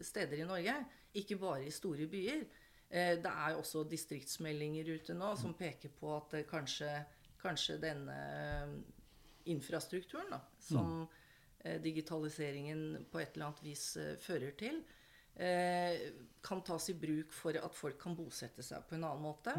steder 0.00 0.40
i 0.40 0.48
Norge. 0.48 0.78
Ikke 1.20 1.36
bare 1.40 1.66
i 1.68 1.74
store 1.74 2.08
byer. 2.08 2.46
Eh, 2.88 3.14
det 3.20 3.32
er 3.32 3.60
også 3.60 3.84
distriktsmeldinger 3.90 4.88
ute 4.94 5.16
nå 5.18 5.34
som 5.36 5.56
peker 5.58 5.92
på 6.00 6.14
at 6.16 6.38
eh, 6.40 6.48
kanskje, 6.48 6.90
kanskje 7.42 7.80
denne 7.82 8.18
eh, 8.40 8.76
infrastrukturen 9.52 10.32
da, 10.32 10.40
som 10.58 11.02
eh, 11.60 11.80
digitaliseringen 11.82 13.08
på 13.10 13.20
et 13.20 13.34
eller 13.34 13.50
annet 13.50 13.64
vis 13.66 13.88
eh, 14.00 14.14
fører 14.22 14.56
til, 14.58 14.80
eh, 14.80 14.95
kan 16.46 16.62
tas 16.64 16.88
i 16.88 16.94
bruk 16.94 17.32
for 17.34 17.58
at 17.58 17.74
folk 17.74 17.98
kan 18.00 18.16
bosette 18.16 18.62
seg 18.64 18.84
på 18.88 18.96
en 18.96 19.04
annen 19.04 19.24
måte. 19.24 19.52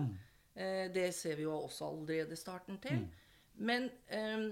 Eh, 0.57 0.87
det 0.93 1.11
ser 1.15 1.37
vi 1.37 1.45
jo 1.45 1.53
også 1.53 1.91
allerede 1.91 2.35
starten 2.35 2.79
til. 2.81 3.03
Men 3.55 3.89
eh, 4.09 4.47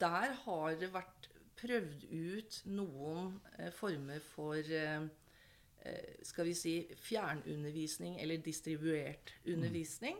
der 0.00 0.34
har 0.44 0.74
det 0.80 0.90
vært 0.94 1.28
prøvd 1.58 2.04
ut 2.10 2.60
noen 2.70 3.40
eh, 3.58 3.70
former 3.74 4.22
for 4.32 4.58
eh, 4.58 5.06
eh, 5.84 6.12
skal 6.26 6.48
vi 6.48 6.54
si 6.58 6.74
fjernundervisning 7.02 8.18
eller 8.22 8.42
distribuert 8.42 9.34
undervisning 9.46 10.18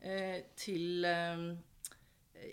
eh, 0.00 0.40
til 0.56 1.04
eh, 1.04 1.50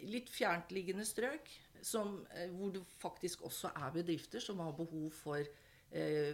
litt 0.08 0.30
fjerntliggende 0.30 1.06
strøk, 1.08 1.50
som, 1.82 2.20
eh, 2.36 2.52
hvor 2.52 2.72
det 2.76 2.84
faktisk 3.00 3.42
også 3.48 3.72
er 3.76 3.96
bedrifter 3.96 4.44
som 4.44 4.60
har 4.60 4.76
behov 4.76 5.12
for 5.16 5.40
eh, 5.40 5.67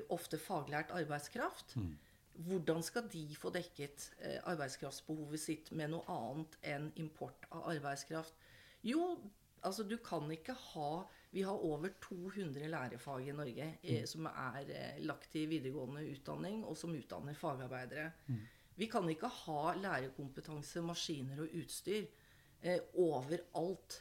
ofte 0.10 0.39
faglært 0.41 0.91
arbeidskraft. 0.91 1.75
hvordan 2.33 2.83
skal 2.83 3.07
de 3.13 3.24
få 3.38 3.51
dekket 3.53 4.10
eh, 4.19 4.39
arbeidskraftsbehovet 4.50 5.41
sitt 5.41 5.72
med 5.72 5.91
noe 5.93 6.05
annet 6.10 6.57
enn 6.74 6.89
import 7.01 7.45
av 7.51 7.67
arbeidskraft? 7.75 8.33
Jo, 8.83 9.17
altså 9.62 9.86
du 9.88 9.98
kan 10.03 10.31
ikke 10.31 10.55
ha 10.74 11.05
Vi 11.33 11.41
har 11.41 11.63
over 11.65 11.89
200 11.98 12.67
lærefag 12.69 13.27
i 13.27 13.33
Norge 13.33 13.67
eh, 13.81 14.03
som 14.05 14.27
er 14.29 14.67
eh, 14.69 15.00
lagt 15.01 15.33
i 15.36 15.48
videregående 15.50 16.03
utdanning, 16.12 16.60
og 16.62 16.77
som 16.77 16.93
utdanner 16.93 17.33
fagarbeidere. 17.33 18.12
Vi 18.77 18.86
kan 18.86 19.10
ikke 19.10 19.27
ha 19.27 19.74
lærerkompetanse, 19.74 20.81
maskiner 20.86 21.41
og 21.41 21.55
utstyr 21.57 22.05
eh, 22.62 22.86
overalt 22.93 23.98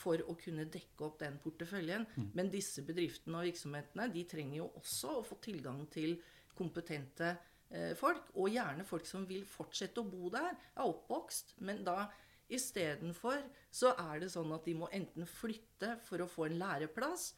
for 0.00 0.22
å 0.24 0.36
kunne 0.40 0.66
dekke 0.72 1.06
opp 1.06 1.20
den 1.20 1.36
porteføljen. 1.42 2.06
Men 2.36 2.50
disse 2.52 2.84
bedriftene 2.86 3.40
og 3.40 3.48
virksomhetene 3.50 4.08
de 4.14 4.24
trenger 4.30 4.62
jo 4.62 4.70
også 4.80 5.18
å 5.18 5.26
få 5.26 5.38
tilgang 5.44 5.84
til 5.92 6.16
kompetente 6.56 7.34
eh, 7.70 7.92
folk, 7.96 8.32
og 8.36 8.50
gjerne 8.52 8.86
folk 8.88 9.06
som 9.08 9.26
vil 9.28 9.46
fortsette 9.48 10.02
å 10.02 10.08
bo 10.08 10.32
der, 10.32 10.56
er 10.76 10.88
oppvokst, 10.88 11.56
men 11.64 11.84
da 11.86 12.08
istedenfor 12.50 13.44
så 13.70 13.94
er 13.94 14.24
det 14.24 14.32
sånn 14.32 14.50
at 14.56 14.66
de 14.66 14.74
må 14.74 14.88
enten 14.92 15.28
flytte 15.28 15.94
for 16.06 16.24
å 16.24 16.28
få 16.28 16.48
en 16.48 16.58
læreplass. 16.60 17.30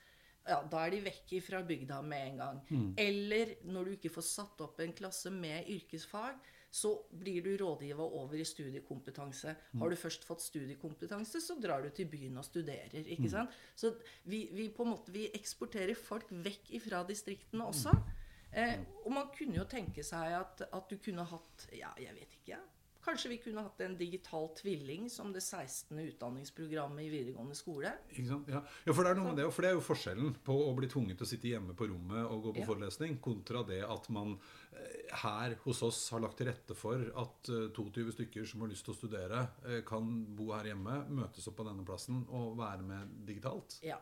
Ja, 0.49 0.63
da 0.67 0.87
er 0.87 0.97
de 0.97 1.03
vekk 1.05 1.37
fra 1.45 1.61
bygda 1.63 2.01
med 2.03 2.25
en 2.33 2.41
gang. 2.41 2.63
Eller 2.99 3.53
når 3.63 3.85
du 3.85 3.93
ikke 3.99 4.15
får 4.17 4.27
satt 4.27 4.65
opp 4.65 4.81
en 4.83 4.95
klasse 4.97 5.31
med 5.31 5.69
yrkesfag, 5.71 6.41
så 6.73 6.95
blir 7.21 7.45
du 7.45 7.51
rådgiver 7.61 8.15
over 8.17 8.41
i 8.41 8.45
studiekompetanse. 8.49 9.53
Har 9.79 9.93
du 9.93 9.97
først 9.97 10.25
fått 10.25 10.41
studiekompetanse, 10.41 11.41
så 11.45 11.59
drar 11.61 11.85
du 11.85 11.91
til 11.93 12.09
byen 12.09 12.41
og 12.41 12.47
studerer. 12.49 13.05
ikke 13.05 13.29
sant? 13.29 13.53
Så 13.77 13.93
vi, 14.25 14.47
vi 14.57 14.71
på 14.73 14.87
en 14.87 14.95
måte, 14.95 15.13
vi 15.13 15.27
eksporterer 15.37 15.99
folk 15.99 16.33
vekk 16.33 16.73
fra 16.81 17.03
distriktene 17.09 17.69
også. 17.69 17.93
Eh, 18.53 18.81
og 19.05 19.13
man 19.13 19.29
kunne 19.37 19.57
jo 19.61 19.65
tenke 19.69 20.05
seg 20.05 20.35
at, 20.37 20.65
at 20.69 20.91
du 20.91 20.99
kunne 21.01 21.25
hatt 21.25 21.69
Ja, 21.77 21.93
jeg 22.01 22.13
vet 22.17 22.41
ikke. 22.41 22.59
Kanskje 23.03 23.33
vi 23.33 23.39
kunne 23.43 23.65
hatt 23.67 23.81
en 23.83 23.97
digital 23.99 24.45
tvilling 24.55 25.09
som 25.11 25.33
det 25.35 25.41
16. 25.43 25.99
utdanningsprogrammet 25.99 27.03
i 27.03 27.09
videregående 27.11 27.57
skole. 27.59 27.91
Ja. 28.15 28.39
ja, 28.87 28.93
for 28.95 29.03
det 29.03 29.11
er 29.11 29.19
noe 29.19 29.33
med 29.33 29.41
det, 29.43 29.49
for 29.51 29.67
det 29.67 29.73
er 29.73 29.75
jo 29.75 29.83
forskjellen 29.83 30.37
på 30.47 30.55
å 30.69 30.71
bli 30.79 30.87
tvunget 30.93 31.19
til 31.19 31.27
å 31.27 31.31
sitte 31.33 31.51
hjemme 31.51 31.75
på 31.75 31.89
rommet 31.91 32.23
og 32.29 32.45
gå 32.47 32.53
på 32.55 32.63
Ja. 32.63 32.69
forelesning, 32.69 33.19
kontra 33.25 33.65
det 33.67 33.81
at 33.83 34.07
man 34.15 34.37
eh, 34.71 35.11
her 35.25 35.57
hos 35.65 35.83
oss 35.83 35.99
har 36.15 36.23
lagt 36.23 36.39
til 36.39 36.47
rette 36.53 36.79
for 36.79 37.03
at 37.25 37.51
eh, 37.51 37.67
22 37.75 38.15
stykker 38.15 38.47
som 38.47 38.63
har 38.63 38.71
lyst 38.71 38.87
til 38.87 38.95
å 38.95 39.01
studere, 39.01 39.43
eh, 39.67 39.83
kan 39.83 40.15
bo 40.39 40.53
her 40.55 40.71
hjemme, 40.71 41.03
møtes 41.11 41.51
opp 41.51 41.59
på 41.59 41.67
denne 41.67 41.83
plassen 41.85 42.23
og 42.31 42.55
være 42.63 42.87
med 42.87 43.19
digitalt. 43.27 43.81
Ja. 43.83 43.99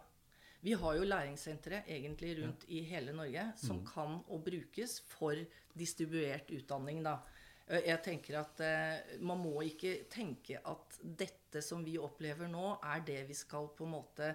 Vi 0.60 0.74
har 0.76 0.92
jo 0.98 1.06
læringssentre 1.08 1.86
egentlig 1.88 2.34
rundt 2.42 2.66
i 2.68 2.82
hele 2.84 3.14
Norge 3.16 3.46
som 3.56 3.80
kan 3.88 4.18
og 4.28 4.42
brukes 4.44 4.98
for 5.08 5.40
distribuert 5.72 6.50
utdanning, 6.52 7.00
da. 7.06 7.22
Eh, 7.70 7.84
Jeg 7.86 8.02
tenker 8.02 8.40
at 8.42 8.60
eh, 8.66 9.18
man 9.22 9.38
må 9.42 9.60
ikke 9.66 10.00
tenke 10.10 10.58
at 10.66 11.00
dette 11.02 11.62
som 11.62 11.84
vi 11.86 11.96
opplever 11.98 12.48
nå, 12.50 12.76
er 12.82 13.04
det 13.06 13.24
vi 13.30 13.34
skal 13.38 13.70
på 13.78 13.86
en 13.86 13.92
måte 13.94 14.28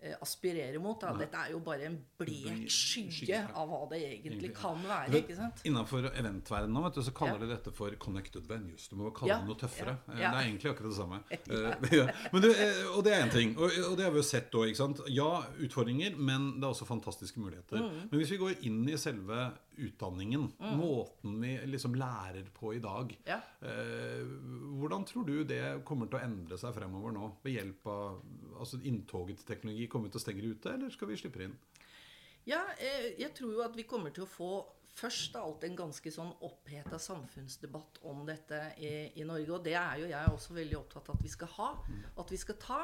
eh, 0.00 0.14
aspirere 0.22 0.78
mot. 0.80 0.96
Da. 1.00 1.10
Dette 1.18 1.36
er 1.46 1.52
jo 1.52 1.60
bare 1.64 1.86
en 1.88 1.96
blek 2.20 2.64
skygge 2.72 3.40
av 3.56 3.68
hva 3.70 3.80
det 3.90 4.00
egentlig 4.06 4.50
kan 4.56 4.80
være. 4.88 5.20
ikke 5.22 5.36
sant? 5.36 5.60
Innenfor 5.68 6.08
eventverdenen 6.12 6.76
nå, 6.78 6.82
vet 6.86 6.98
du, 7.00 7.02
så 7.08 7.14
kaller 7.16 7.42
de 7.44 7.50
dette 7.52 7.72
for 7.76 7.92
connected 8.00 8.46
venues. 8.48 8.88
Du 8.92 8.96
må 9.00 9.10
kalle 9.16 9.32
Ja, 9.34 9.38
det 9.42 9.50
noe 9.50 9.58
tøffere. 9.60 9.96
ja. 10.14 10.30
Det 10.32 10.40
er 10.42 10.48
egentlig 10.48 10.72
akkurat 10.72 10.92
det 10.92 10.98
samme. 11.00 11.22
Ja. 11.98 12.08
Eh, 12.58 12.84
og 12.96 13.02
det 13.04 13.12
er 13.14 13.24
én 13.26 13.32
ting. 13.32 13.52
Og 13.58 13.96
det 13.98 14.04
har 14.06 14.12
vi 14.14 14.20
jo 14.22 14.26
sett 14.26 14.54
òg. 14.56 14.72
Ja, 15.12 15.30
utfordringer, 15.64 16.16
men 16.16 16.54
det 16.60 16.64
er 16.64 16.72
også 16.72 16.86
fantastiske 16.88 17.40
muligheter. 17.42 17.82
Mm. 17.84 17.98
Men 18.10 18.20
hvis 18.22 18.30
vi 18.32 18.38
går 18.40 18.60
inn 18.68 18.84
i 18.88 18.96
selve 19.00 19.48
utdanningen, 19.78 20.48
måten 20.78 21.40
vi 21.42 21.54
liksom 21.70 21.94
lærer 21.98 22.48
på 22.54 22.74
i 22.76 22.80
dag, 22.82 23.14
Ja. 23.26 23.40
eh, 23.62 24.24
hvordan 24.80 25.04
tror 25.06 25.26
du 25.26 25.44
det 25.44 25.84
kommer 25.84 26.06
til 26.10 26.18
å 26.18 26.24
endre 26.24 26.58
seg 26.58 26.74
fremover 26.74 27.12
nå? 27.12 27.30
Ved 27.44 27.54
hjelp 27.56 27.86
av 27.86 28.22
altså 28.58 28.80
inntoget 28.82 29.38
til 29.38 29.46
teknologi? 29.54 29.86
Kommer 29.88 30.08
vi 30.08 30.12
til 30.16 30.20
å 30.20 30.26
stenge 30.26 30.42
ute, 30.50 30.74
eller 30.74 30.90
skal 30.90 31.08
vi 31.08 31.16
slippe 31.16 31.38
det 31.38 31.48
inn? 31.50 31.58
Ja, 32.46 32.62
eh, 32.78 33.14
jeg 33.18 33.34
tror 33.34 33.52
jo 33.52 33.62
at 33.62 33.76
vi 33.76 33.82
kommer 33.84 34.10
til 34.14 34.24
å 34.24 34.30
få 34.30 34.50
først 34.98 35.36
av 35.36 35.44
alt 35.44 35.64
en 35.64 35.76
ganske 35.76 36.10
sånn 36.10 36.32
oppheta 36.42 36.98
samfunnsdebatt 36.98 38.00
om 38.02 38.24
dette 38.26 38.72
i, 38.78 39.12
i 39.20 39.24
Norge. 39.24 39.50
Og 39.54 39.62
det 39.64 39.74
er 39.78 40.00
jo 40.00 40.08
jeg 40.10 40.32
også 40.32 40.54
veldig 40.56 40.78
opptatt 40.80 41.08
av 41.10 41.14
at 41.16 41.22
vi 41.22 41.28
skal 41.28 41.48
ha. 41.58 41.68
At 42.18 42.30
vi 42.32 42.36
skal 42.40 42.56
ta. 42.58 42.80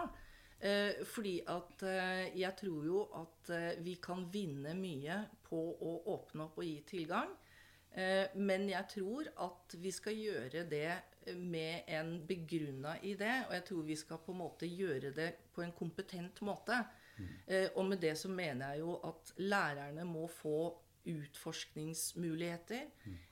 Eh, 0.60 1.02
fordi 1.04 1.38
at 1.50 1.82
eh, 1.88 2.26
jeg 2.38 2.56
tror 2.56 2.84
jo 2.86 3.00
at 3.20 3.50
eh, 3.52 3.72
vi 3.84 3.96
kan 4.02 4.26
vinne 4.32 4.74
mye 4.78 5.18
på 5.44 5.58
å 5.58 5.96
åpne 6.14 6.46
opp 6.46 6.60
og 6.62 6.68
gi 6.68 6.78
tilgang. 6.88 7.34
Eh, 7.94 8.30
men 8.40 8.68
jeg 8.70 8.88
tror 8.96 9.28
at 9.44 9.76
vi 9.78 9.92
skal 9.94 10.16
gjøre 10.18 10.64
det 10.70 11.34
med 11.36 11.88
en 11.88 12.16
begrunna 12.26 12.96
idé. 13.02 13.32
Og 13.48 13.54
jeg 13.58 13.66
tror 13.68 13.88
vi 13.90 13.98
skal 13.98 14.22
på 14.24 14.34
en 14.34 14.40
måte 14.40 14.68
gjøre 14.70 15.12
det 15.16 15.30
på 15.54 15.64
en 15.64 15.74
kompetent 15.76 16.40
måte. 16.46 16.80
Eh, 17.46 17.68
og 17.76 17.84
med 17.86 18.00
det 18.02 18.16
så 18.18 18.28
mener 18.28 18.74
jeg 18.74 18.82
jo 18.82 18.96
at 19.06 19.34
lærerne 19.38 20.06
må 20.08 20.26
få 20.26 20.74
utforskningsmuligheter. 21.04 22.88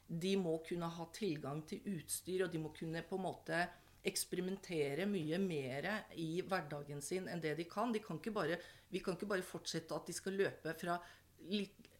De 0.07 0.37
må 0.37 0.59
kunne 0.69 0.91
ha 0.93 1.07
tilgang 1.15 1.63
til 1.67 1.81
utstyr, 1.97 2.45
og 2.45 2.53
de 2.53 2.61
må 2.61 2.73
kunne 2.77 3.03
på 3.09 3.17
en 3.17 3.25
måte 3.25 3.63
eksperimentere 4.05 5.07
mye 5.07 5.39
mer 5.39 5.89
i 6.19 6.43
hverdagen 6.43 7.03
sin 7.05 7.29
enn 7.31 7.43
det 7.43 7.55
de 7.59 7.67
kan. 7.71 7.93
De 7.95 8.03
kan 8.03 8.19
ikke 8.19 8.35
bare, 8.35 8.59
vi 8.91 9.03
kan 9.05 9.19
ikke 9.19 9.31
bare 9.31 9.47
fortsette 9.47 9.95
at 9.95 10.09
de 10.09 10.17
skal 10.17 10.39
løpe 10.41 10.75
fra 10.81 10.99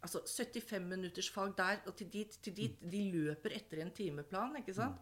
altså 0.03 0.23
75 0.27 0.83
minutters 0.87 1.31
fag 1.31 1.55
der 1.59 1.83
og 1.87 1.97
til 1.97 2.13
dit, 2.13 2.39
til 2.43 2.57
dit. 2.57 2.79
De 2.93 3.03
løper 3.13 3.55
etter 3.57 3.83
en 3.83 3.95
timeplan, 3.95 4.59
ikke 4.59 4.75
sant? 4.75 4.99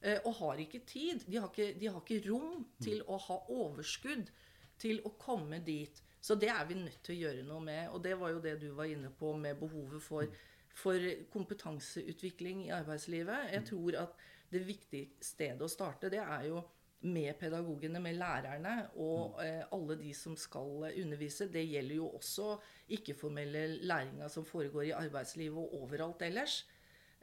Eh, 0.00 0.20
og 0.24 0.34
har 0.40 0.60
ikke 0.62 0.84
tid. 0.86 1.24
De 1.26 1.36
har 1.36 1.48
ikke, 1.48 1.72
de 1.80 1.88
har 1.88 2.00
ikke 2.00 2.30
rom 2.30 2.66
til 2.82 3.02
å 3.06 3.18
ha 3.28 3.40
overskudd 3.50 4.30
til 4.78 5.02
å 5.04 5.14
komme 5.18 5.60
dit. 5.66 6.02
Så 6.20 6.34
det 6.34 6.50
er 6.52 6.64
vi 6.66 6.78
nødt 6.78 7.02
til 7.04 7.16
å 7.16 7.20
gjøre 7.26 7.46
noe 7.46 7.60
med. 7.64 7.88
Og 7.92 8.02
det 8.04 8.14
var 8.18 8.32
jo 8.34 8.42
det 8.42 8.58
du 8.62 8.70
var 8.76 8.90
inne 8.90 9.10
på 9.10 9.34
med 9.36 9.58
behovet 9.60 10.02
for, 10.02 10.40
for 10.74 11.08
kompetanseutvikling 11.32 12.66
i 12.66 12.74
arbeidslivet. 12.74 13.52
Jeg 13.52 13.66
tror 13.70 14.00
at 14.06 14.28
det 14.52 14.64
viktige 14.66 15.22
stedet 15.24 15.64
å 15.64 15.70
starte, 15.70 16.10
det 16.12 16.22
er 16.22 16.48
jo 16.48 16.62
med 17.06 17.36
pedagogene, 17.38 18.00
med 18.02 18.16
lærerne 18.18 18.72
og 18.98 19.38
eh, 19.44 19.62
alle 19.74 19.94
de 20.00 20.10
som 20.16 20.34
skal 20.38 20.88
undervise. 20.88 21.46
Det 21.52 21.62
gjelder 21.62 22.00
jo 22.00 22.08
også 22.18 22.56
ikke-formelle 22.96 23.68
læringa 23.86 24.30
som 24.32 24.46
foregår 24.46 24.88
i 24.88 24.96
arbeidslivet 24.98 25.62
og 25.62 25.78
overalt 25.84 26.24
ellers. 26.26 26.64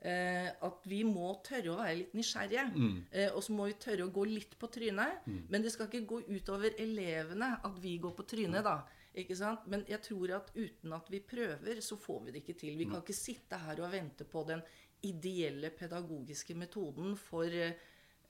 Eh, 0.05 0.47
at 0.47 0.83
vi 0.85 1.01
må 1.07 1.31
tørre 1.43 1.71
å 1.73 1.79
være 1.79 1.97
litt 2.03 2.15
nysgjerrige. 2.15 2.65
Eh, 3.11 3.31
og 3.33 3.41
så 3.43 3.55
må 3.55 3.67
vi 3.67 3.77
tørre 3.81 4.05
å 4.07 4.13
gå 4.13 4.25
litt 4.29 4.55
på 4.59 4.69
trynet. 4.71 5.25
Men 5.25 5.65
det 5.65 5.73
skal 5.73 5.89
ikke 5.89 6.07
gå 6.07 6.21
utover 6.29 6.77
elevene 6.79 7.55
at 7.65 7.81
vi 7.83 7.97
går 8.03 8.15
på 8.15 8.27
trynet, 8.31 8.63
da. 8.63 8.79
Ikke 9.15 9.35
sant? 9.39 9.63
Men 9.71 9.85
jeg 9.87 10.01
tror 10.03 10.33
at 10.35 10.49
uten 10.55 10.93
at 10.95 11.07
vi 11.11 11.21
prøver, 11.23 11.79
så 11.81 11.95
får 11.99 12.25
vi 12.25 12.35
det 12.35 12.43
ikke 12.43 12.57
til. 12.59 12.75
Vi 12.77 12.87
kan 12.89 12.99
ikke 12.99 13.15
sitte 13.15 13.59
her 13.63 13.79
og 13.79 13.93
vente 13.93 14.27
på 14.27 14.43
den 14.47 14.63
ideelle 15.05 15.71
pedagogiske 15.75 16.55
metoden 16.57 17.15
for 17.19 17.51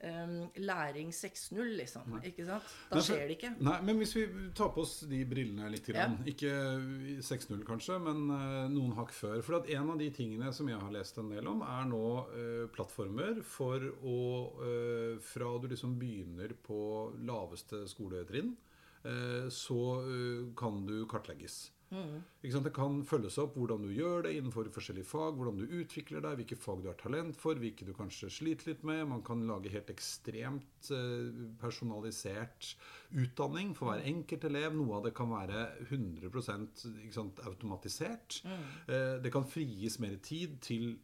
um, 0.04 0.48
læring 0.54 1.10
6.0, 1.10 1.62
liksom. 1.76 2.16
Ikke 2.24 2.46
sant? 2.46 2.72
Da 2.90 2.98
Nei, 2.98 3.04
skjer 3.06 3.22
det 3.24 3.36
ikke. 3.36 3.52
Nei, 3.64 3.76
men 3.88 4.00
hvis 4.00 4.14
vi 4.16 4.24
tar 4.56 4.72
på 4.74 4.84
oss 4.84 4.98
de 5.08 5.22
brillene 5.28 5.70
litt, 5.72 5.88
grann, 5.88 6.18
ikke 6.28 6.52
6-0 7.24 7.64
kanskje, 7.66 7.98
men 8.02 8.26
uh, 8.30 8.66
noen 8.72 8.94
hakk 8.98 9.14
før. 9.16 9.40
For 9.46 9.60
at 9.60 9.70
en 9.76 9.94
av 9.94 10.00
de 10.00 10.10
tingene 10.14 10.52
som 10.56 10.68
jeg 10.70 10.80
har 10.82 10.94
lest 10.94 11.20
en 11.22 11.32
del 11.32 11.48
om, 11.50 11.64
er 11.66 11.88
nå 11.90 12.04
uh, 12.32 12.66
plattformer 12.74 13.42
for 13.46 13.82
å 14.02 14.20
uh, 14.60 15.16
Fra 15.22 15.52
du 15.60 15.68
liksom 15.70 15.96
begynner 16.00 16.52
på 16.66 16.78
laveste 17.26 17.84
skoletrinn, 17.90 18.54
så 19.54 19.80
kan 20.58 20.80
du 20.82 21.04
kartlegges. 21.06 21.68
Sant? 21.92 22.24
Det 22.46 22.72
kan 22.74 23.00
følges 23.06 23.38
opp 23.42 23.56
hvordan 23.58 23.82
du 23.82 23.90
gjør 23.90 24.26
det 24.26 24.36
innenfor 24.36 24.68
forskjellige 24.74 25.08
fag, 25.08 25.34
hvordan 25.38 25.58
du 25.58 25.64
utvikler 25.80 26.22
deg, 26.22 26.40
hvilke 26.40 26.58
fag 26.60 26.82
du 26.84 26.90
har 26.90 26.98
talent 27.00 27.38
for, 27.40 27.58
hvilke 27.58 27.86
du 27.86 27.92
kanskje 27.96 28.30
sliter 28.30 28.70
litt 28.70 28.84
med. 28.86 29.02
Man 29.10 29.24
kan 29.26 29.42
lage 29.48 29.72
helt 29.72 29.90
ekstremt 29.92 30.90
eh, 30.94 31.32
personalisert 31.60 32.74
utdanning 33.16 33.72
for 33.76 33.90
hver 33.90 34.04
enkelt 34.06 34.46
elev. 34.46 34.76
Noe 34.76 34.98
av 34.98 35.08
det 35.08 35.14
kan 35.16 35.32
være 35.32 35.64
100 35.88 36.30
ikke 36.30 37.14
sant, 37.14 37.42
automatisert. 37.46 38.40
Mm. 38.46 38.64
det 39.22 39.30
kan 39.32 39.46
frigis 39.48 39.98
mer 40.02 40.16
tid 40.22 40.56
til 40.64 40.96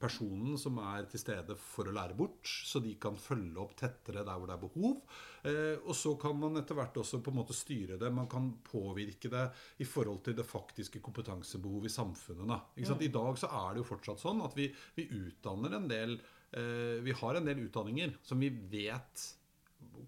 personen 0.00 0.58
som 0.60 0.78
er 0.82 1.06
til 1.10 1.22
stede 1.22 1.56
for 1.60 1.88
å 1.88 1.94
lære 1.94 2.16
bort, 2.18 2.42
så 2.44 2.82
de 2.82 2.94
kan 3.00 3.16
følge 3.20 3.60
opp 3.62 3.76
tettere 3.78 4.24
der 4.24 4.38
hvor 4.38 4.50
det 4.50 4.56
er 4.56 4.64
behov. 4.64 5.00
Eh, 5.44 5.76
og 5.84 5.94
så 5.96 6.14
kan 6.20 6.36
man 6.40 6.56
etter 6.60 6.76
hvert 6.78 6.96
også 7.00 7.20
på 7.24 7.32
en 7.32 7.38
måte 7.40 7.56
styre 7.56 7.98
det. 8.00 8.12
Man 8.14 8.28
kan 8.30 8.50
påvirke 8.64 9.30
det 9.32 9.44
i 9.84 9.88
forhold 9.88 10.22
til 10.24 10.36
det 10.38 10.46
faktiske 10.48 10.73
kompetansebehovet 11.00 11.90
i 11.90 11.94
samfunnet. 11.94 12.48
Da. 12.48 12.58
Sant? 12.84 13.02
I 13.02 13.08
dag 13.08 13.38
så 13.38 13.46
er 13.48 13.74
det 13.74 13.82
jo 13.82 13.88
fortsatt 13.94 14.20
sånn 14.20 14.42
at 14.44 14.54
vi, 14.56 14.68
vi 14.96 15.06
utdanner 15.08 15.74
en 15.78 15.88
del 15.88 16.16
eh, 16.52 17.00
Vi 17.04 17.12
har 17.12 17.34
en 17.38 17.44
del 17.46 17.58
utdanninger 17.66 18.16
som 18.22 18.38
vi 18.40 18.48
vet 18.50 19.24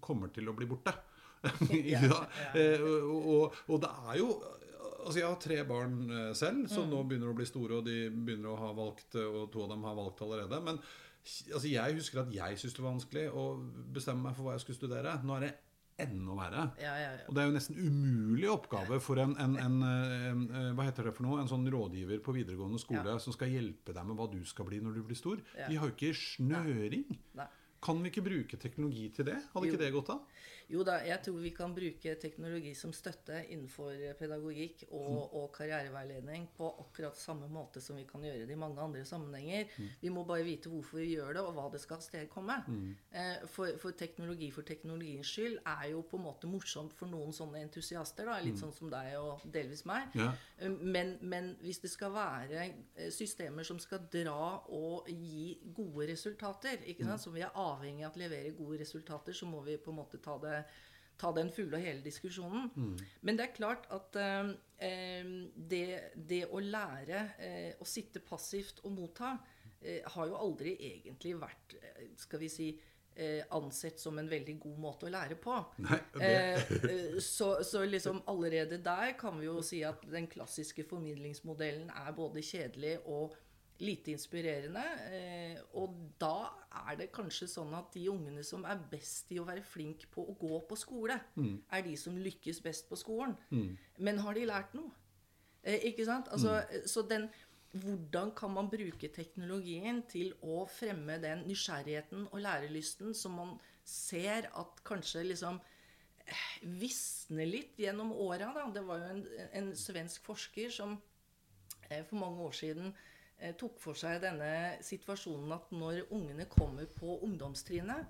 kommer 0.01 0.27
til 0.33 0.47
å 0.49 0.53
bli 0.57 0.65
borte. 0.67 0.93
ja, 1.71 2.01
ja, 2.01 2.21
Eh, 2.57 2.81
og, 2.81 3.27
og, 3.29 3.59
og 3.69 3.81
det 3.83 3.89
er 4.09 4.17
jo 4.19 4.29
altså 5.07 5.19
Jeg 5.21 5.27
har 5.29 5.35
tre 5.39 5.57
barn 5.63 5.93
selv, 6.09 6.35
selv, 6.35 6.57
Mm. 6.65 6.71
som 6.73 6.89
nå 6.89 7.03
begynner 7.07 7.29
å 7.31 7.35
bli 7.37 7.45
store, 7.47 7.77
og 7.77 7.85
de 7.85 8.09
begynner 8.11 8.49
å 8.51 8.57
ha 8.59 8.73
valgt, 8.75 9.15
eh, 9.15 9.23
og 9.23 9.51
to 9.53 9.63
av 9.63 9.69
dem 9.71 9.83
har 9.87 9.95
valgt 9.95 10.19
allerede. 10.25 10.59
Men 10.65 10.79
altså, 11.53 11.67
jeg 11.69 11.95
husker 11.95 12.21
at 12.25 12.33
jeg 12.33 12.57
syntes 12.59 12.75
det 12.75 12.83
var 12.83 12.91
vanskelig 12.97 13.23
å 13.31 13.45
bestemme 13.95 14.25
meg 14.27 14.35
for 14.35 14.43
hva 14.47 14.57
jeg 14.57 14.65
skulle 14.65 14.81
studere. 14.81 15.13
Nå 15.23 15.37
er 15.37 15.45
det 15.45 15.53
enda 15.99 16.35
verre. 16.37 16.63
Ja, 16.81 16.93
ja, 17.01 17.11
ja. 17.17 17.25
Og 17.27 17.35
det 17.35 17.41
er 17.43 17.47
jo 17.49 17.55
nesten 17.55 17.77
umulig 17.81 18.49
oppgave 18.53 18.99
for 19.01 19.17
en, 19.23 19.33
en, 19.41 19.55
en, 19.57 19.77
en, 19.83 20.43
eh, 20.51 20.71
Hva 20.77 20.85
heter 20.89 21.09
det 21.09 21.13
for 21.17 21.25
noe? 21.25 21.39
En 21.41 21.49
sånn 21.49 21.65
rådgiver 21.73 22.21
på 22.25 22.35
videregående 22.37 22.79
skole 22.81 23.17
som 23.23 23.33
skal 23.35 23.49
hjelpe 23.53 23.95
deg 23.95 24.05
med 24.09 24.17
hva 24.19 24.27
du 24.31 24.39
skal 24.45 24.67
bli 24.69 24.79
når 24.83 24.99
du 24.99 25.03
blir 25.09 25.17
stor. 25.19 25.41
De 25.57 25.75
har 25.79 25.89
jo 25.89 25.95
ikke 25.95 26.13
snøring. 26.17 27.07
Nei. 27.39 27.47
Kan 27.87 27.99
vi 28.01 28.09
ikke 28.09 28.23
bruke 28.25 28.57
teknologi 28.57 29.09
til 29.13 29.27
det? 29.29 29.35
Hadde 29.53 29.67
Jo. 29.67 29.73
ikke 29.73 29.83
det 29.83 29.91
gått 29.93 30.09
an? 30.09 30.21
Jo 30.69 30.83
da, 30.83 30.97
jeg 31.07 31.21
tror 31.23 31.37
vi 31.39 31.51
kan 31.55 31.71
bruke 31.75 32.15
teknologi 32.19 32.73
som 32.75 32.91
støtte 32.93 33.37
innenfor 33.53 33.93
pedagogikk 34.19 34.81
og, 34.89 35.33
og 35.39 35.45
karriereveiledning 35.55 36.49
på 36.57 36.67
akkurat 36.83 37.15
samme 37.15 37.47
måte 37.47 37.79
som 37.83 37.95
vi 37.95 38.03
kan 38.09 38.23
gjøre 38.25 38.43
det 38.49 38.55
i 38.55 38.59
mange 38.59 38.81
andre 38.83 39.05
sammenhenger. 39.07 39.69
Vi 40.01 40.09
må 40.11 40.25
bare 40.27 40.43
vite 40.43 40.67
hvorfor 40.69 40.99
vi 40.99 41.13
gjør 41.15 41.37
det, 41.37 41.43
og 41.47 41.53
hva 41.55 41.69
det 41.71 41.79
skal 41.83 41.97
avstedkomme. 42.01 42.57
Eh, 43.11 43.47
for, 43.47 43.71
for 43.79 43.95
teknologi 43.97 44.49
for 44.51 44.67
teknologiens 44.67 45.27
skyld 45.31 45.57
er 45.63 45.85
jo 45.93 46.01
på 46.03 46.19
en 46.19 46.25
måte 46.27 46.49
morsomt 46.51 46.93
for 46.99 47.07
noen 47.07 47.31
sånne 47.33 47.61
entusiaster. 47.63 48.27
Da, 48.27 48.35
litt 48.43 48.59
sånn 48.59 48.75
som 48.75 48.91
deg 48.91 49.15
og 49.21 49.47
delvis 49.53 49.85
meg. 49.87 50.11
Ja. 50.19 50.33
Eh, 50.59 50.69
Men, 50.97 51.15
men 51.21 51.53
hvis 51.61 51.79
det 51.83 51.89
skal 51.93 52.11
være 52.11 52.67
eh, 52.95 53.07
systemer 53.11 53.63
som 53.67 53.79
skal 53.79 54.03
dra 54.11 54.59
og 54.67 55.07
gi 55.07 55.57
gode 55.75 56.07
resultater, 56.11 56.83
ikke 56.85 57.05
sant? 57.07 57.23
som 57.23 57.33
vi 57.33 57.41
er 57.45 57.55
avhengig 57.55 58.03
av 58.03 58.11
at 58.11 58.19
leverer 58.21 58.51
gode 58.57 58.79
resultater, 58.81 59.33
så 59.33 59.47
må 59.49 59.61
vi 59.65 59.77
på 59.77 59.91
en 59.91 59.99
måte 60.01 60.19
ta, 60.23 60.37
det, 60.43 60.56
ta 61.17 61.31
den 61.33 61.49
fulle 61.53 61.79
og 61.79 61.81
hele 61.81 62.03
diskusjonen. 62.05 62.67
Men 63.25 63.37
det 63.39 63.47
er 63.47 63.55
klart 63.55 63.87
at 63.93 64.17
eh, 64.21 64.51
eh, 64.85 65.31
det, 65.55 65.85
det 66.13 66.43
å 66.53 66.61
lære 66.61 67.23
eh, 67.41 67.71
å 67.81 67.87
sitte 67.89 68.21
passivt 68.21 68.83
og 68.85 68.93
motta 68.99 69.31
eh, 69.81 70.03
har 70.05 70.29
jo 70.29 70.37
aldri 70.37 70.75
egentlig 70.91 71.33
vært, 71.41 71.73
eh, 71.81 72.11
skal 72.21 72.43
vi 72.43 72.51
si, 72.53 72.67
eh, 73.17 73.41
ansett 73.57 73.99
som 73.99 74.19
en 74.21 74.29
veldig 74.29 74.59
god 74.61 74.77
måte 74.83 75.09
å 75.09 75.13
lære 75.15 75.39
på. 75.41 75.57
Nei, 75.87 75.99
så, 77.23 77.63
så 77.65 77.81
liksom 77.89 78.21
allerede 78.29 78.77
der 78.77 79.17
kan 79.17 79.39
vi 79.41 79.49
jo 79.49 79.57
si 79.65 79.81
at 79.87 80.05
den 80.13 80.29
klassiske 80.29 80.85
formidlingsmodellen 80.85 81.89
er 81.89 82.13
både 82.13 82.45
kjedelig 82.45 82.99
og 83.05 83.33
lite 83.79 84.11
inspirerende. 84.11 84.83
Eh, 85.13 85.57
og 85.77 85.93
da 86.21 86.49
er 86.89 86.97
det 86.99 87.11
kanskje 87.15 87.47
sånn 87.51 87.73
at 87.77 87.91
de 87.93 88.07
ungene 88.09 88.43
som 88.45 88.65
er 88.65 88.79
best 88.91 89.31
i 89.31 89.39
å 89.41 89.45
være 89.47 89.63
flink 89.65 90.07
på 90.13 90.23
å 90.27 90.37
gå 90.39 90.61
på 90.69 90.77
skole, 90.77 91.19
er 91.71 91.81
de 91.85 91.95
som 91.97 92.17
lykkes 92.17 92.61
best 92.65 92.89
på 92.89 92.95
skolen. 92.99 93.35
Men 93.97 94.17
har 94.23 94.33
de 94.37 94.45
lært 94.45 94.73
noe? 94.77 94.91
Eh, 95.63 95.89
ikke 95.91 96.05
sant? 96.05 96.29
Altså, 96.31 96.61
Så 96.85 97.01
den 97.07 97.29
hvordan 97.77 98.31
kan 98.35 98.53
man 98.53 98.69
bruke 98.71 99.09
teknologien 99.13 100.01
til 100.09 100.33
å 100.41 100.65
fremme 100.71 101.17
den 101.21 101.43
nysgjerrigheten 101.49 102.27
og 102.31 102.39
lærelysten 102.41 103.13
som 103.13 103.35
man 103.37 103.59
ser 103.83 104.47
at 104.55 104.79
kanskje 104.87 105.25
liksom 105.27 105.59
eh, 106.25 106.47
visner 106.79 107.45
litt 107.45 107.77
gjennom 107.77 108.13
åra? 108.13 108.53
Det 108.73 108.85
var 108.87 109.03
jo 109.03 109.11
en, 109.11 109.21
en 109.53 109.69
svensk 109.75 110.23
forsker 110.25 110.71
som 110.73 110.95
eh, 111.89 112.03
for 112.07 112.15
mange 112.23 112.47
år 112.47 112.55
siden 112.55 112.87
eh, 112.87 113.16
tok 113.57 113.77
for 113.79 113.93
seg 113.93 114.21
denne 114.21 114.77
situasjonen 114.81 115.51
at 115.53 115.71
når 115.71 116.05
ungene 116.11 116.45
kommer 116.49 116.85
på 116.85 117.19
ungdomstrinnet, 117.23 118.05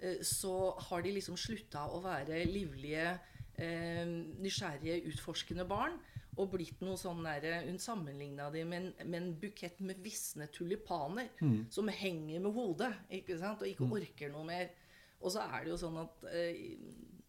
eh, 0.00 0.22
så 0.24 0.72
har 0.88 1.02
de 1.02 1.12
liksom 1.12 1.36
slutta 1.36 1.82
å 1.92 2.00
være 2.02 2.44
livlige, 2.48 3.18
eh, 3.58 4.04
nysgjerrige, 4.40 5.02
utforskende 5.12 5.66
barn. 5.68 5.98
Og 6.38 6.52
blitt 6.52 6.80
noe 6.80 6.96
sånn 6.96 7.22
der, 7.24 7.62
Hun 7.66 7.76
sammenligna 7.78 8.50
dem 8.52 8.68
med, 8.70 8.82
en- 9.00 9.10
med 9.10 9.22
en 9.22 9.34
bukett 9.34 9.80
med 9.80 9.96
visne 10.02 10.46
tulipaner 10.46 11.28
som 11.70 11.88
henger 11.88 12.40
med 12.40 12.52
hodet 12.54 12.94
ikke 13.10 13.38
sant? 13.38 13.60
og 13.60 13.68
ikke 13.68 13.90
orker 13.92 14.30
noe 14.32 14.44
mer. 14.44 14.70
Og 15.20 15.30
så 15.32 15.40
er 15.42 15.64
det 15.64 15.70
jo 15.72 15.76
sånn 15.76 15.98
at 16.00 16.24
eh, 16.32 16.56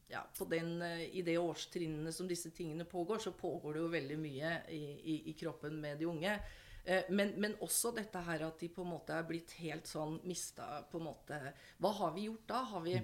ja, 0.10 0.22
på 0.38 0.48
den, 0.50 0.82
eh, 0.82 1.10
i 1.18 1.22
det 1.24 1.36
årstrinnene 1.38 2.12
som 2.14 2.28
disse 2.28 2.50
tingene 2.52 2.86
pågår, 2.86 3.18
så 3.20 3.32
pågår 3.32 3.74
det 3.74 3.82
jo 3.82 3.88
veldig 3.90 4.18
mye 4.20 4.62
i, 4.70 4.82
i, 5.04 5.30
i 5.32 5.34
kroppen 5.34 5.82
med 5.82 6.00
de 6.00 6.06
unge. 6.06 6.40
Eh, 6.86 7.04
Men, 7.10 7.34
men 7.38 7.54
også 7.62 7.92
dette 7.94 8.18
her 8.26 8.42
at 8.48 8.60
de 8.60 8.68
på 8.74 8.82
en 8.82 8.90
måte 8.96 9.14
er 9.14 9.24
blitt 9.30 9.52
helt 9.62 9.86
sånn 9.86 10.16
mista 10.26 10.82
på 10.90 10.98
en 10.98 11.04
måte 11.12 11.38
Hva 11.78 11.92
har 12.00 12.14
vi 12.16 12.24
gjort 12.26 12.48
da? 12.50 12.64
Har 12.72 12.82
vi, 12.82 12.96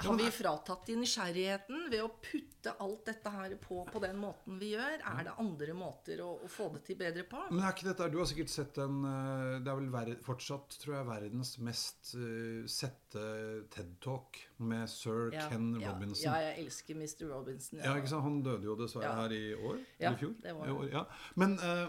har 0.00 0.16
vi 0.18 0.30
fratatt 0.34 0.86
de 0.88 0.96
nysgjerrigheten 0.98 1.84
ved 1.92 2.02
å 2.02 2.08
putte 2.20 2.74
alt 2.82 3.04
dette 3.06 3.30
her 3.30 3.54
på 3.62 3.84
på 3.92 4.02
den 4.02 4.18
måten 4.18 4.58
vi 4.58 4.72
gjør? 4.74 4.96
Er 5.12 5.22
det 5.28 5.36
andre 5.38 5.76
måter 5.78 6.20
å, 6.26 6.32
å 6.42 6.50
få 6.50 6.66
det 6.74 6.82
til 6.90 6.98
bedre 6.98 7.22
på? 7.30 7.44
Men 7.52 7.62
er 7.62 7.70
ikke 7.76 7.86
dette 7.92 8.10
Du 8.10 8.18
har 8.18 8.26
sikkert 8.32 8.50
sett 8.50 8.82
en 8.82 8.98
eh, 9.06 9.60
Det 9.62 9.70
er 9.70 9.78
vel 9.78 9.88
ver 9.94 10.12
fortsatt, 10.26 10.76
tror 10.82 10.96
jeg, 10.98 11.06
verdens 11.12 11.54
mest 11.62 12.12
uh, 12.18 12.66
sette 12.66 13.24
TED-talk 13.70 14.42
med 14.58 14.88
sir 14.90 15.30
Ken 15.38 15.70
ja, 15.80 15.94
Robinson. 15.94 16.26
ja, 16.26 16.36
jeg 16.50 16.64
elsker 16.66 16.98
Mr. 16.98 17.26
Robinson. 17.30 17.78
Ja, 17.78 17.94
ikke 17.96 18.10
sant? 18.10 18.26
Han 18.26 18.42
døde 18.44 18.66
jo 18.66 18.74
dessverre 18.76 19.06
Ja. 19.06 19.16
her 19.22 19.32
i 19.38 19.54
år. 19.54 19.78
Ja, 19.98 20.10
eller 20.10 20.18
i 20.18 20.20
fjor. 20.26 20.34
det 20.42 20.54
var 20.58 20.66
I 20.68 20.74
år, 20.82 20.88
ja. 20.92 21.04
Men 21.40 21.58
eh, 21.62 21.88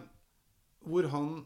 hvor 0.86 1.08
han 1.14 1.46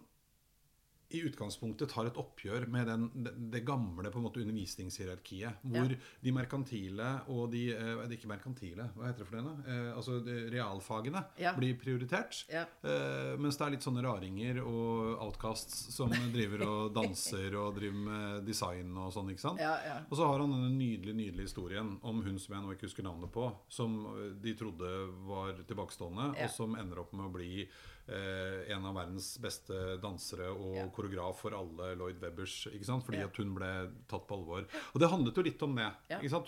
i 1.15 1.19
utgangspunktet 1.21 1.91
tar 1.93 2.07
et 2.09 2.15
oppgjør 2.17 2.63
med 2.73 2.87
den, 2.89 3.03
det, 3.13 3.31
det 3.53 3.59
gamle 3.63 4.09
på 4.11 4.17
en 4.17 4.23
måte 4.25 4.41
undervisningshierarkiet. 4.41 5.59
Hvor 5.61 5.91
Ja. 5.93 5.97
de 6.25 6.31
merkantile 6.33 7.09
og 7.29 7.51
de 7.53 7.61
eh, 7.75 8.09
Ikke 8.15 8.27
merkantile, 8.27 8.87
hva 8.97 9.05
heter 9.11 9.21
det 9.23 9.27
for 9.29 9.37
det? 9.37 9.53
Eh, 9.69 9.91
altså 9.95 10.17
de, 10.25 10.49
realfagene 10.49 11.21
Ja. 11.37 11.53
blir 11.55 11.77
prioritert. 11.77 12.41
Ja. 12.49 12.65
Eh, 12.83 13.37
mens 13.37 13.55
det 13.55 13.67
er 13.67 13.71
litt 13.75 13.85
sånne 13.85 14.01
raringer 14.03 14.59
og 14.65 15.21
outcasts 15.21 15.93
som 15.95 16.09
driver 16.35 16.65
og 16.67 16.93
danser 16.97 17.53
og 17.55 17.75
driver 17.77 18.01
med 18.09 18.45
design 18.49 18.97
og 18.97 19.13
sånn. 19.13 19.29
ikke 19.29 19.45
sant? 19.45 19.61
Og 20.09 20.17
så 20.17 20.25
har 20.25 20.39
han 20.41 20.51
denne 20.57 20.73
nydelige 20.73 21.15
nydelige 21.21 21.47
historien 21.51 21.99
om 22.01 22.23
hun 22.25 22.39
som 22.41 22.55
jeg 22.57 22.65
nå 22.65 22.73
ikke 22.73 22.89
husker 22.89 23.03
navnet 23.05 23.31
på, 23.31 23.51
som 23.69 24.01
de 24.41 24.55
trodde 24.57 24.89
var 25.29 25.53
tilbakestående, 25.69 26.31
og 26.43 26.49
som 26.49 26.75
ender 26.75 26.99
opp 27.05 27.13
med 27.13 27.29
å 27.29 27.31
bli 27.37 27.67
en 28.07 28.85
av 28.85 28.93
verdens 28.95 29.37
beste 29.41 29.73
dansere 30.01 30.51
og 30.53 30.75
Ja. 30.75 30.87
koreograf 30.93 31.39
for 31.41 31.51
alle 31.57 31.95
Lloyd 31.95 32.19
Webbers. 32.21 32.67
Fordi 32.67 33.17
Ja. 33.17 33.25
at 33.25 33.35
hun 33.37 33.55
ble 33.55 33.91
tatt 34.07 34.27
på 34.27 34.35
alvor. 34.37 34.67
Og 34.93 34.99
det 35.01 35.09
handlet 35.09 35.35
jo 35.35 35.41
litt 35.43 35.61
om 35.63 35.75
det. 35.75 35.91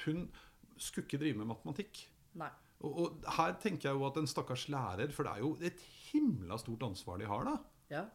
Hun 0.05 0.29
skulle 0.77 1.05
ikke 1.07 1.19
drive 1.19 1.37
med 1.37 1.47
matematikk. 1.47 2.05
Nei. 2.35 2.49
Og, 2.81 2.97
og 2.99 3.25
her 3.25 3.53
tenker 3.53 3.89
jeg 3.89 3.97
jo 3.97 4.05
at 4.05 4.17
en 4.17 4.27
stakkars 4.27 4.67
lærer, 4.69 5.11
for 5.11 5.23
det 5.23 5.33
er 5.33 5.39
jo 5.41 5.57
et 5.61 5.79
himla 6.11 6.57
stort 6.59 6.79
ansvar 6.85 7.17
de 7.17 7.25
har, 7.25 7.43
da. 7.43 7.57
Ja. 7.89 8.05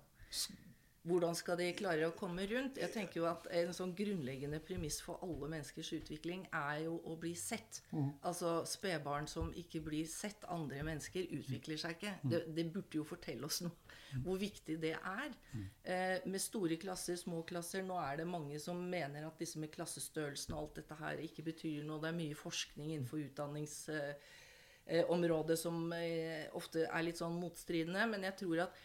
Hvordan 1.02 1.34
skal 1.34 1.58
de 1.58 1.68
klare 1.74 2.06
å 2.06 2.14
komme 2.14 2.44
rundt? 2.46 2.78
Jeg 2.78 2.92
tenker 2.94 3.20
jo 3.20 3.26
at 3.26 3.48
En 3.58 3.72
sånn 3.74 3.94
grunnleggende 3.98 4.60
premiss 4.62 5.00
for 5.02 5.22
alle 5.26 5.48
menneskers 5.50 5.92
utvikling 5.98 6.44
er 6.54 6.84
jo 6.84 6.98
å 7.10 7.16
bli 7.18 7.34
sett. 7.38 7.82
Altså 8.22 8.60
Spedbarn 8.68 9.26
som 9.30 9.50
ikke 9.58 9.82
blir 9.82 10.06
sett, 10.10 10.46
andre 10.52 10.84
mennesker, 10.86 11.26
utvikler 11.40 11.80
seg 11.80 11.96
ikke. 11.96 12.14
Det, 12.22 12.44
det 12.54 12.68
burde 12.70 13.00
jo 13.00 13.06
fortelle 13.08 13.48
oss 13.48 13.62
noe 13.66 13.74
hvor 14.20 14.36
viktig 14.36 14.76
det 14.82 14.92
er. 14.98 15.34
Eh, 15.82 16.18
med 16.28 16.42
store 16.42 16.76
klasser, 16.80 17.16
små 17.16 17.42
klasser 17.48 17.84
Nå 17.86 17.96
er 17.96 18.20
det 18.20 18.28
mange 18.28 18.58
som 18.60 18.76
mener 18.76 19.24
at 19.26 19.40
disse 19.40 19.60
med 19.60 19.72
klassestørrelsen 19.72 20.54
og 20.54 20.62
alt 20.62 20.80
dette 20.82 20.98
her 21.00 21.22
ikke 21.24 21.46
betyr 21.48 21.86
noe. 21.88 22.00
Det 22.02 22.12
er 22.12 22.20
mye 22.20 22.38
forskning 22.38 22.94
innenfor 22.94 23.24
utdannings... 23.24 23.82
Eh, 23.88 25.04
området 25.08 25.54
som 25.60 25.92
eh, 25.94 26.48
ofte 26.58 26.88
er 26.88 27.04
litt 27.06 27.20
sånn 27.20 27.36
motstridende. 27.38 28.02
Men 28.10 28.26
jeg 28.26 28.34
tror 28.40 28.64
at 28.64 28.80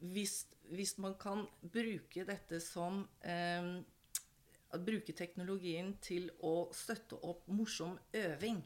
hvis, 0.00 0.46
hvis 0.70 0.98
man 0.98 1.14
kan 1.20 1.46
bruke 1.62 2.24
dette 2.28 2.60
som 2.64 3.08
eh, 3.22 3.78
Bruke 4.68 5.14
teknologien 5.16 5.94
til 6.04 6.26
å 6.44 6.68
støtte 6.76 7.16
opp 7.24 7.46
morsom 7.48 7.94
øving. 8.12 8.58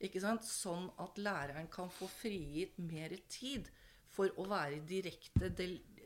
Ikke 0.00 0.16
sant? 0.22 0.40
Sånn 0.48 0.86
at 0.96 1.18
læreren 1.20 1.68
kan 1.68 1.90
få 1.92 2.08
frigitt 2.08 2.78
mer 2.80 3.12
tid 3.28 3.68
for 4.08 4.32
å 4.40 4.46
være 4.48 4.78
i 4.78 4.86
direkte 4.88 5.50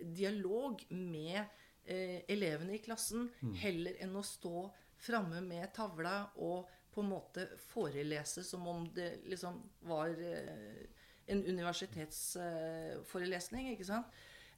dialog 0.03 0.83
med 0.91 1.39
eh, 1.85 2.25
elevene 2.27 2.75
i 2.75 2.83
klassen, 2.83 3.31
heller 3.63 3.95
enn 4.03 4.17
å 4.19 4.27
stå 4.27 4.67
framme 4.99 5.39
med 5.41 5.71
tavla 5.73 6.31
og 6.43 6.67
på 6.91 7.01
en 7.05 7.11
måte 7.13 7.47
forelese 7.71 8.43
som 8.43 8.67
om 8.67 8.91
det 8.95 9.21
liksom 9.31 9.63
var 9.87 10.09
eh, 10.19 10.83
en 11.31 11.45
universitetsforelesning. 11.47 13.71
ikke 13.71 13.85
sant? 13.87 14.07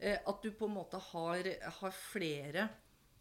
Eh, 0.01 0.17
at 0.17 0.43
du 0.43 0.51
på 0.57 0.69
en 0.69 0.79
måte 0.79 1.01
har, 1.11 1.51
har 1.81 1.93
flere 1.97 2.69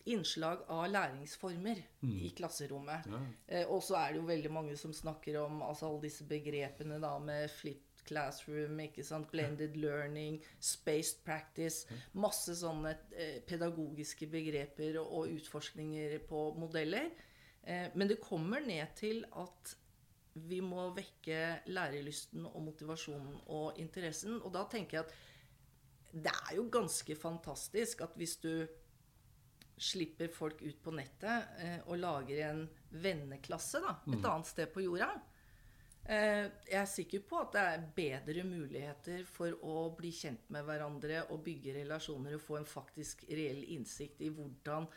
innslag 0.10 0.64
av 0.72 0.88
læringsformer 0.90 1.82
i 2.08 2.32
klasserommet. 2.38 3.10
Eh, 3.48 3.68
og 3.68 3.84
så 3.84 4.00
er 4.00 4.14
det 4.14 4.22
jo 4.22 4.30
veldig 4.30 4.52
mange 4.54 4.78
som 4.80 4.94
snakker 4.96 5.38
om 5.42 5.62
altså, 5.66 5.90
alle 5.90 6.08
disse 6.08 6.26
begrepene 6.28 7.00
da 7.04 7.16
med 7.24 7.50
flipped 7.52 8.04
classroom, 8.10 8.80
ikke 8.82 9.04
sant? 9.06 9.30
blended 9.32 9.76
learning, 9.78 10.40
spaced 10.60 11.22
practice. 11.26 12.00
Masse 12.18 12.56
sånne 12.62 12.96
eh, 13.14 13.42
pedagogiske 13.48 14.30
begreper 14.32 15.02
og, 15.02 15.12
og 15.20 15.36
utforskninger 15.38 16.18
på 16.30 16.46
modeller. 16.58 17.12
Eh, 17.64 17.92
men 17.94 18.10
det 18.10 18.22
kommer 18.24 18.64
ned 18.66 18.96
til 18.98 19.26
at 19.38 19.76
vi 20.50 20.62
må 20.64 20.88
vekke 20.96 21.66
lærelysten 21.74 22.46
og 22.48 22.62
motivasjonen 22.64 23.42
og 23.52 23.80
interessen. 23.82 24.40
Og 24.40 24.54
da 24.56 24.64
tenker 24.72 25.00
jeg 25.00 25.08
at 25.10 25.18
det 26.12 26.32
er 26.34 26.56
jo 26.58 26.68
ganske 26.72 27.16
fantastisk 27.18 28.02
at 28.06 28.16
hvis 28.18 28.38
du 28.44 28.54
slipper 29.80 30.32
folk 30.34 30.62
ut 30.62 30.80
på 30.84 30.94
nettet 30.96 31.60
eh, 31.64 31.78
og 31.88 32.00
lager 32.02 32.42
en 32.50 32.64
venneklasse 33.00 33.80
da, 33.84 33.96
et 34.10 34.26
annet 34.26 34.50
sted 34.50 34.72
på 34.74 34.84
jorda 34.84 35.08
eh, 36.04 36.50
Jeg 36.68 36.80
er 36.82 36.90
sikker 36.92 37.24
på 37.30 37.40
at 37.40 37.54
det 37.56 37.64
er 37.64 37.86
bedre 37.96 38.44
muligheter 38.48 39.24
for 39.30 39.56
å 39.64 39.86
bli 39.96 40.12
kjent 40.16 40.50
med 40.52 40.68
hverandre 40.68 41.24
og 41.30 41.46
bygge 41.46 41.78
relasjoner 41.80 42.36
og 42.36 42.44
få 42.44 42.60
en 42.60 42.68
faktisk 42.68 43.24
reell 43.30 43.64
innsikt 43.76 44.26
i 44.26 44.34
hvordan 44.34 44.90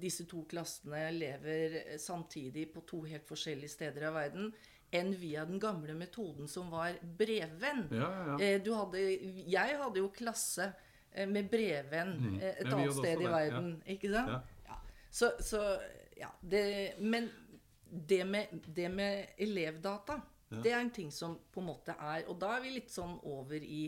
disse 0.00 0.24
to 0.28 0.44
klassene 0.48 1.10
lever 1.12 1.98
samtidig 2.00 2.68
på 2.72 2.84
to 2.88 3.02
helt 3.10 3.26
forskjellige 3.28 3.74
steder 3.74 4.06
av 4.08 4.14
verden, 4.16 4.52
enn 4.92 5.12
via 5.16 5.44
den 5.48 5.60
gamle 5.60 5.94
metoden 5.96 6.48
som 6.48 6.70
var 6.70 6.98
brevvenn. 7.18 7.86
Ja, 7.90 8.08
ja, 8.08 8.24
ja. 8.26 8.38
Eh, 8.44 8.58
Du 8.62 8.74
hadde, 8.76 9.00
jeg 9.48 9.78
hadde 9.80 10.02
jo 10.02 10.10
klasse 10.12 10.72
eh, 11.10 11.28
med 11.28 11.48
brevvenn 11.50 12.12
mm. 12.18 12.34
et. 12.40 12.60
Ja, 12.60 12.66
vi 12.66 12.74
annet 12.76 12.98
sted 12.98 13.24
i 13.24 13.30
verden. 13.32 13.70
Ikke 13.96 14.12
sant? 14.12 14.50
Så, 15.12 15.32
så 15.44 15.60
ja, 16.16 16.30
det, 16.40 16.94
Men 16.98 17.30
det 17.90 18.24
med, 18.24 18.46
det 18.66 18.88
med 18.88 19.26
elevdata, 19.36 20.20
det 20.52 20.72
er 20.72 20.80
en 20.80 20.90
ting 20.92 21.10
som 21.12 21.38
på 21.52 21.60
en 21.60 21.66
måte 21.70 21.94
er 21.96 22.26
Og 22.28 22.36
da 22.40 22.50
er 22.56 22.64
vi 22.64 22.74
litt 22.74 22.90
sånn 22.92 23.14
over 23.28 23.56
i 23.64 23.86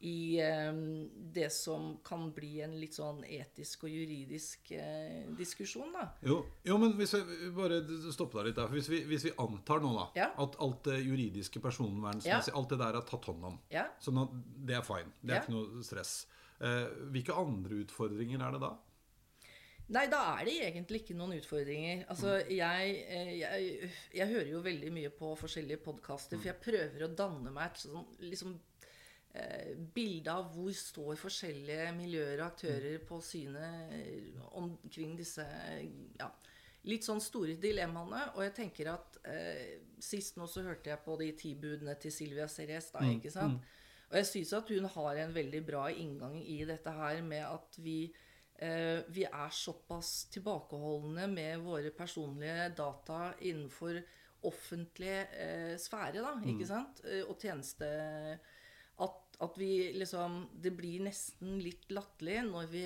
i 0.00 0.38
eh, 0.40 0.72
det 1.32 1.50
som 1.52 1.98
kan 2.04 2.30
bli 2.32 2.60
en 2.64 2.72
litt 2.80 2.94
sånn 2.96 3.20
etisk 3.28 3.84
og 3.84 3.90
juridisk 3.92 4.70
eh, 4.72 5.26
diskusjon, 5.36 5.92
da. 5.92 6.06
Jo, 6.24 6.38
jo, 6.64 6.78
men 6.80 6.94
hvis 6.96 7.12
jeg 7.18 7.50
bare 7.56 7.82
stopper 8.14 8.40
deg 8.40 8.50
litt 8.50 8.56
der. 8.62 8.68
For 8.70 8.78
hvis 8.80 8.88
vi, 8.88 9.02
hvis 9.10 9.26
vi 9.28 9.34
antar 9.44 9.82
nå 9.84 9.92
da 9.98 10.06
Ja. 10.16 10.30
at 10.40 10.56
alt 10.64 10.82
det 10.88 11.00
juridiske, 11.04 11.60
personvernmessige, 11.60 12.38
Ja. 12.48 12.56
alt 12.56 12.68
det 12.72 12.78
der 12.80 12.96
er 12.96 13.02
tatt 13.12 13.24
hånd 13.28 13.44
om, 13.44 13.58
Ja. 13.70 13.88
sånn 14.00 14.22
at 14.22 14.30
det 14.66 14.76
er 14.76 14.82
fine. 14.82 15.12
Det 15.22 15.36
er 15.36 15.42
ikke 15.42 15.52
noe 15.58 15.82
stress. 15.84 16.26
Eh, 16.60 16.86
hvilke 17.12 17.36
andre 17.36 17.84
utfordringer 17.84 18.40
er 18.40 18.52
det 18.52 18.60
da? 18.60 18.76
Nei, 19.90 20.06
da 20.06 20.36
er 20.38 20.44
det 20.46 20.52
egentlig 20.62 21.00
ikke 21.02 21.16
noen 21.18 21.32
utfordringer. 21.34 22.04
Altså, 22.08 22.36
jeg, 22.48 22.90
eh, 23.10 23.30
jeg, 23.40 23.90
jeg 24.14 24.28
hører 24.28 24.50
jo 24.52 24.60
veldig 24.62 24.92
mye 24.94 25.10
på 25.10 25.32
forskjellige 25.36 25.82
podkaster, 25.82 26.38
for 26.38 26.46
jeg 26.46 26.60
prøver 26.62 27.04
å 27.08 27.14
danne 27.18 27.50
meg 27.50 27.72
et 27.72 27.80
sånn 27.82 28.06
liksom 28.20 28.54
eh, 29.34 29.72
bilde 29.94 30.32
av 30.32 30.50
hvor 30.54 30.72
står 30.76 31.18
forskjellige 31.20 31.90
miljøer 31.96 32.40
og 32.40 32.46
aktører 32.50 33.02
på 33.06 33.20
synet 33.24 33.94
eh, 33.96 34.40
omkring 34.60 35.16
disse 35.18 35.44
ja, 36.18 36.30
litt 36.88 37.06
sånn 37.06 37.22
store 37.22 37.58
dilemmaene. 37.60 38.30
Og 38.36 38.44
jeg 38.46 38.56
tenker 38.62 38.94
at 38.94 39.20
eh, 39.28 39.78
sist 40.00 40.40
nå 40.40 40.48
så 40.50 40.64
hørte 40.66 40.92
jeg 40.92 41.04
på 41.04 41.18
de 41.20 41.30
ti 41.38 41.54
budene 41.60 41.96
til 42.00 42.14
Silvia 42.14 42.48
Ceres, 42.48 42.90
da, 42.94 43.04
ikke 43.06 43.32
sant? 43.34 43.60
Og 44.10 44.16
jeg 44.18 44.26
syns 44.26 44.56
at 44.58 44.70
hun 44.74 44.88
har 44.90 45.20
en 45.22 45.34
veldig 45.34 45.60
bra 45.62 45.84
inngang 45.92 46.40
i 46.42 46.64
dette 46.66 46.90
her 46.90 47.20
med 47.22 47.44
at 47.46 47.76
vi 47.78 48.00
eh, 48.58 49.04
vi 49.06 49.26
er 49.28 49.52
såpass 49.54 50.24
tilbakeholdne 50.34 51.28
med 51.30 51.62
våre 51.62 51.92
personlige 51.94 52.72
data 52.76 53.34
innenfor 53.38 54.00
offentlig 54.48 55.14
eh, 55.36 55.76
sfære, 55.78 56.24
da, 56.24 56.34
ikke 56.48 56.66
sant? 56.66 57.04
Eh, 57.04 57.22
og 57.28 57.38
tjeneste 57.38 57.86
at, 59.40 59.58
vi 59.58 59.92
liksom 59.96 60.42
Det 60.52 60.72
blir 60.76 61.06
nesten 61.06 61.58
litt 61.64 61.88
latterlig 61.90 62.42
når 62.50 62.72
vi 62.72 62.84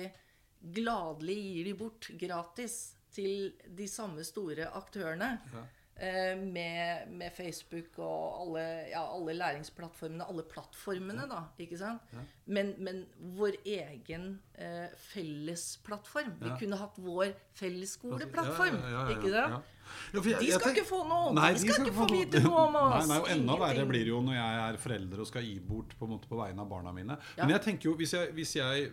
gladelig 0.75 1.35
gir 1.35 1.67
de 1.67 1.73
bort 1.77 2.07
gratis 2.17 2.77
til 3.15 3.51
de 3.77 3.87
samme 3.87 4.23
store 4.25 4.69
aktørene. 4.75 5.35
Eh, 5.53 5.83
med, 5.95 7.11
med 7.15 7.31
Facebook 7.31 7.99
og 8.03 8.41
alle, 8.41 8.63
ja, 8.91 9.03
alle 9.15 9.33
læringsplattformene, 9.37 10.25
alle 10.27 10.43
plattformene, 10.43 11.27
da. 11.31 11.45
ikke 11.63 11.77
sant? 11.79 12.15
Men, 12.45 12.73
men 12.83 13.05
vår 13.37 13.55
egen 13.63 14.25
eh, 14.59 14.91
fellesplattform. 15.13 16.33
Vi 16.41 16.51
kunne 16.59 16.81
hatt 16.81 16.99
vår 16.99 17.31
fellesskoleplattform. 17.55 18.75
Ja, 18.81 18.89
ja, 18.89 18.97
ja, 18.97 19.05
ja, 19.05 19.15
ikke 19.15 19.31
ja. 19.31 19.45
sant? 19.47 19.71
Ja, 20.11 20.19
De 20.41 20.51
skal 20.51 20.73
ikke 20.73 20.87
få 20.89 21.01
noe! 21.07 21.31
Nei, 21.37 21.51
de 21.55 21.63
skal 21.63 21.85
ikke 21.85 21.95
få 21.95 22.09
vite 22.11 22.41
noe 22.43 22.67
om 22.67 22.77
oss! 22.81 23.05
Nei, 23.05 23.07
nei, 23.13 23.21
og 23.21 23.31
Enda 23.37 23.57
verre 23.61 23.87
blir 23.87 24.03
det 24.03 24.11
jo 24.11 24.21
når 24.25 24.37
jeg 24.39 24.61
er 24.65 24.79
forelder 24.81 25.23
og 25.23 25.31
skal 25.31 25.47
gi 25.47 25.55
bort 25.63 25.95
på, 25.95 26.09
måte, 26.09 26.27
på 26.31 26.39
vegne 26.41 26.65
av 26.65 26.71
barna 26.71 26.93
mine. 26.95 27.19
Ja. 27.37 27.45
Men 27.45 27.55
jeg 27.55 27.65
tenker 27.69 27.91
jo, 27.91 27.95
hvis 28.01 28.15
jeg, 28.17 28.35
hvis 28.35 28.55
jeg 28.57 28.91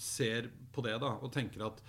ser 0.00 0.50
på 0.74 0.84
det 0.84 0.96
da, 1.02 1.14
og 1.20 1.32
tenker 1.34 1.66
at 1.70 1.80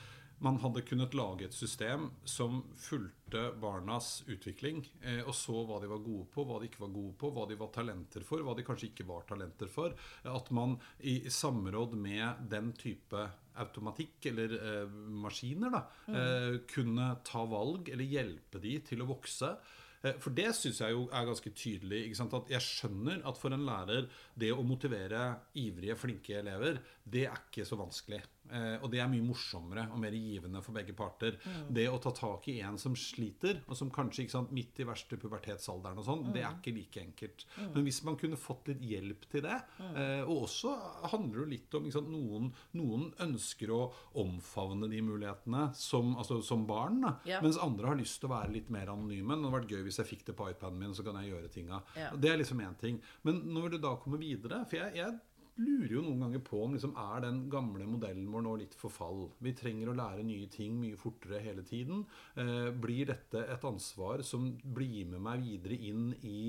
man 0.42 0.58
hadde 0.64 0.82
kunnet 0.88 1.14
lage 1.18 1.46
et 1.46 1.56
system 1.56 2.08
som 2.26 2.62
fulgte 2.80 3.44
barnas 3.62 4.24
utvikling, 4.32 4.82
eh, 5.02 5.22
og 5.22 5.36
så 5.38 5.62
hva 5.68 5.78
de 5.82 5.90
var 5.92 6.02
gode 6.02 6.26
på, 6.34 6.46
hva 6.48 6.58
de 6.62 6.70
ikke 6.70 6.82
var 6.84 6.96
gode 6.96 7.14
på, 7.22 7.30
hva 7.36 7.46
de 7.50 7.60
var 7.60 7.70
talenter 7.76 8.26
for, 8.28 8.42
hva 8.42 8.56
de 8.58 8.66
kanskje 8.66 8.90
ikke 8.90 9.08
var 9.10 9.28
talenter 9.30 9.70
for. 9.72 9.94
At 10.26 10.50
man 10.56 10.80
i 11.00 11.20
samråd 11.30 11.94
med 12.00 12.48
den 12.52 12.74
type 12.80 13.28
automatikk 13.62 14.32
eller 14.32 14.58
eh, 14.58 14.98
maskiner 15.22 15.74
da, 15.74 15.84
eh, 16.10 16.58
kunne 16.72 17.14
ta 17.28 17.46
valg 17.46 17.92
eller 17.92 18.08
hjelpe 18.08 18.62
de 18.64 18.78
til 18.92 19.04
å 19.04 19.10
vokse. 19.12 19.54
Eh, 20.02 20.18
For 20.18 20.34
det 20.34 20.50
syns 20.58 20.82
jeg 20.82 20.96
jo 20.96 21.06
er 21.14 21.28
ganske 21.30 21.54
tydelig. 21.54 22.04
At 22.26 22.52
jeg 22.52 22.66
skjønner 22.66 23.22
at 23.28 23.38
for 23.40 23.54
en 23.54 23.66
lærer 23.68 24.10
det 24.40 24.52
å 24.54 24.66
motivere 24.66 25.28
ivrige, 25.62 25.98
flinke 26.00 26.40
elever, 26.40 26.82
det 27.06 27.28
er 27.28 27.44
ikke 27.46 27.68
så 27.68 27.78
vanskelig. 27.80 28.22
Eh, 28.52 28.78
og 28.84 28.90
det 28.92 29.00
er 29.00 29.08
mye 29.08 29.24
morsommere 29.24 29.86
og 29.94 30.00
mer 30.02 30.12
givende 30.18 30.60
for 30.66 30.76
begge 30.76 30.96
parter. 30.98 31.38
Det 31.72 31.86
å 31.88 32.00
ta 32.04 32.12
tak 32.12 32.48
i 32.52 32.58
en 32.66 32.78
som 32.82 32.96
sliter, 32.98 33.62
og 33.68 33.78
som 33.78 33.92
kanskje 33.94 34.26
ikke 34.26 34.34
sant, 34.36 34.52
midt 34.52 34.82
i 34.82 34.88
verste 34.88 35.16
pubertetsalderen 35.22 36.02
og 36.02 36.08
sånn, 36.08 36.26
det 36.34 36.42
er 36.44 36.58
ikke 36.58 36.74
like 36.76 37.00
enkelt. 37.04 37.46
Men 37.74 37.86
hvis 37.88 38.02
man 38.04 38.18
kunne 38.20 38.40
fått 38.40 38.68
litt 38.74 38.82
hjelp 38.84 39.28
til 39.32 39.46
det, 39.46 39.60
eh, 39.94 40.24
og 40.26 40.48
også 40.50 40.74
handler 41.14 41.46
det 41.46 41.54
litt 41.54 41.78
om 41.80 41.88
sant, 41.94 42.10
noen, 42.12 42.52
noen 42.74 43.08
ønsker 43.24 43.72
å 43.72 43.82
omfavne 44.20 44.90
de 44.92 45.00
mulighetene 45.06 45.70
som, 45.78 46.16
altså, 46.18 46.42
som 46.44 46.66
barn, 46.68 47.02
Ja. 47.26 47.40
mens 47.42 47.58
andre 47.58 47.88
har 47.88 47.96
lyst 47.96 48.20
til 48.20 48.30
å 48.30 48.36
være 48.36 48.52
litt 48.54 48.70
mer 48.70 48.88
anonyme. 48.92 49.36
Det 49.38 49.44
hadde 49.48 49.56
vært 49.62 49.72
gøy 49.72 49.84
hvis 49.88 49.98
jeg 50.02 50.08
fikk 50.12 50.26
det 50.26 50.36
på 50.36 50.50
iPaden 50.52 50.78
min, 50.80 50.94
så 50.94 51.04
kan 51.06 51.16
jeg 51.22 51.32
gjøre 51.32 51.52
tinga. 51.52 51.82
Yeah. 51.96 52.16
Det 52.18 52.30
er 52.30 52.38
liksom 52.38 52.60
én 52.62 52.78
ting. 52.78 53.02
Men 53.24 53.42
når 53.54 53.72
du 53.72 53.78
da 53.78 53.96
kommer 53.96 54.18
videre 54.18 54.66
For 54.68 54.78
jeg, 54.78 54.96
jeg 54.96 55.20
lurer 55.62 55.96
jo 55.96 56.04
noen 56.06 56.26
ganger 56.26 56.44
på 56.46 56.62
om 56.66 56.76
liksom 56.76 56.94
er 57.00 57.24
den 57.26 57.42
gamle 57.52 57.88
modellen 57.90 58.30
vår 58.34 58.46
nå 58.46 58.58
litt 58.62 58.78
for 58.80 58.94
fall. 58.94 59.26
Vi 59.44 59.54
trenger 59.58 59.92
å 59.92 59.98
lære 59.98 60.26
nye 60.28 60.50
ting 60.52 60.78
mye 60.82 61.00
fortere 61.00 61.42
hele 61.44 61.66
tiden. 61.68 62.06
Eh, 62.36 62.70
blir 62.74 63.10
dette 63.12 63.46
et 63.54 63.68
ansvar 63.68 64.26
som 64.28 64.52
blir 64.62 65.10
med 65.14 65.24
meg 65.24 65.44
videre 65.46 65.78
inn 65.92 66.12
i 66.22 66.42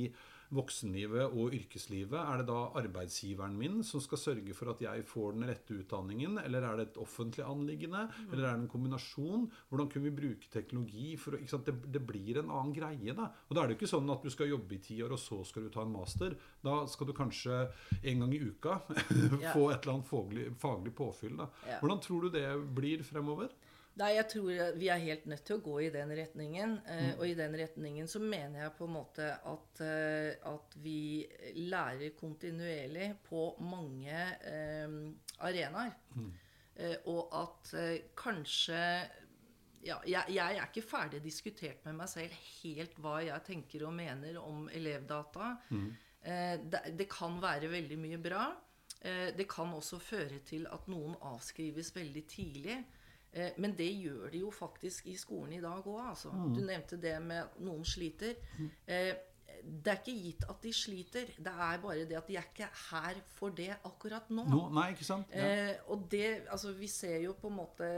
voksenlivet 0.53 1.33
og 1.33 1.55
yrkeslivet? 1.57 2.19
Er 2.19 2.41
det 2.41 2.49
da 2.51 2.59
arbeidsgiveren 2.79 3.57
min 3.59 3.81
som 3.87 4.03
skal 4.05 4.21
sørge 4.21 4.57
for 4.57 4.73
at 4.73 4.83
jeg 4.85 5.05
får 5.09 5.37
den 5.37 5.47
rette 5.49 5.77
utdanningen, 5.77 6.39
eller 6.43 6.67
er 6.69 6.79
det 6.79 6.87
et 6.91 7.01
offentlig 7.03 7.45
anliggende, 7.47 8.05
eller 8.29 8.45
er 8.45 8.53
det 8.53 8.63
en 8.63 8.71
kombinasjon? 8.73 9.49
Hvordan 9.71 9.91
kunne 9.93 10.09
vi 10.11 10.15
bruke 10.23 10.53
teknologi 10.53 11.17
for 11.21 11.39
å? 11.39 11.63
Det, 11.63 11.77
det 11.95 12.05
blir 12.07 12.43
en 12.43 12.53
annen 12.53 12.75
greie, 12.77 13.17
da. 13.17 13.31
Og 13.49 13.57
da 13.57 13.63
er 13.63 13.71
det 13.71 13.77
jo 13.77 13.83
ikke 13.83 13.93
sånn 13.95 14.15
at 14.15 14.25
du 14.25 14.33
skal 14.33 14.53
jobbe 14.53 14.77
i 14.77 14.83
ti 14.85 15.01
år, 15.05 15.17
og 15.17 15.23
så 15.23 15.43
skal 15.49 15.67
du 15.67 15.73
ta 15.73 15.87
en 15.87 15.95
master. 15.95 16.37
Da 16.65 16.83
skal 16.91 17.11
du 17.11 17.17
kanskje 17.17 17.65
en 18.03 18.25
gang 18.25 18.37
i 18.37 18.43
uka 18.43 18.79
få 19.55 19.69
et 19.71 19.83
eller 19.83 19.97
annet 19.97 20.09
faglig, 20.09 20.49
faglig 20.63 20.95
påfyll, 20.97 21.37
da. 21.43 21.51
Hvordan 21.81 22.03
tror 22.05 22.27
du 22.27 22.35
det 22.39 22.49
blir 22.77 23.05
fremover? 23.07 23.53
Nei, 24.01 24.15
jeg 24.17 24.29
tror 24.33 24.77
vi 24.81 24.89
er 24.89 25.03
helt 25.03 25.27
nødt 25.29 25.43
til 25.45 25.59
å 25.59 25.63
gå 25.65 25.75
i 25.85 25.91
den 25.93 26.13
retningen. 26.17 26.79
Mm. 26.87 27.09
Og 27.19 27.25
i 27.29 27.37
den 27.37 27.57
retningen 27.61 28.09
så 28.09 28.23
mener 28.25 28.65
jeg 28.65 28.75
på 28.79 28.87
en 28.89 28.95
måte 28.95 29.27
at, 29.37 29.83
eh, 29.85 30.31
at 30.49 30.77
vi 30.81 31.27
lærer 31.61 32.15
kontinuerlig 32.17 33.11
på 33.27 33.51
mange 33.61 34.23
eh, 34.49 34.97
arenaer. 35.45 35.99
Mm. 36.17 36.33
og 37.13 37.35
at 37.37 37.75
eh, 37.77 38.07
kanskje 38.17 38.79
ja, 39.85 39.99
jeg, 40.09 40.25
jeg 40.33 40.57
er 40.57 40.65
ikke 40.65 40.87
ferdig 40.87 41.21
diskutert 41.21 41.85
med 41.85 41.99
meg 41.99 42.09
selv 42.09 42.37
helt 42.63 42.97
hva 43.03 43.19
jeg 43.21 43.45
tenker 43.45 43.85
og 43.85 43.93
mener 43.97 44.39
om 44.41 44.65
elevdata. 44.73 45.57
Mm. 45.69 45.89
det, 46.73 46.83
det 46.97 47.09
kan 47.13 47.37
være 47.43 47.69
veldig 47.69 47.99
mye 48.01 48.21
bra. 48.23 48.47
Eh, 49.03 49.37
det 49.37 49.49
kan 49.51 49.73
også 49.75 49.99
føre 49.99 50.39
til 50.47 50.67
at 50.71 50.87
noen 50.91 51.17
avskrives 51.27 51.91
veldig 51.97 52.23
tidlig. 52.31 52.77
Eh, 53.33 53.53
men 53.59 53.75
det 53.79 53.89
gjør 53.97 54.31
de 54.33 54.43
jo 54.45 54.51
faktisk 54.53 55.07
i 55.09 55.17
skolen 55.17 55.53
i 55.57 55.61
dag 55.65 55.87
òg. 55.87 56.01
Altså. 56.11 56.33
Du 56.53 56.61
nevnte 56.61 57.01
det 57.01 57.17
med 57.23 57.45
at 57.47 57.61
noen 57.61 57.85
sliter. 57.85 58.35
Eh, 58.87 59.15
det 59.63 59.93
er 59.93 60.01
ikke 60.01 60.15
gitt 60.19 60.45
at 60.51 60.63
de 60.65 60.73
sliter. 60.75 61.29
Det 61.39 61.53
er 61.53 61.83
bare 61.83 62.07
det 62.09 62.17
at 62.19 62.29
de 62.29 62.37
er 62.39 62.47
ikke 62.49 62.69
her 62.91 63.21
for 63.37 63.55
det 63.57 63.71
akkurat 63.87 64.31
nå. 64.31 64.45
No, 64.51 64.63
nei, 64.75 64.89
ikke 64.95 65.07
sant? 65.07 65.35
Ja. 65.35 65.45
Eh, 65.47 65.77
og 65.93 66.09
det, 66.11 66.43
altså 66.51 66.73
Vi 66.79 66.89
ser 66.91 67.21
jo 67.23 67.37
på 67.39 67.51
en 67.51 67.57
måte 67.61 67.91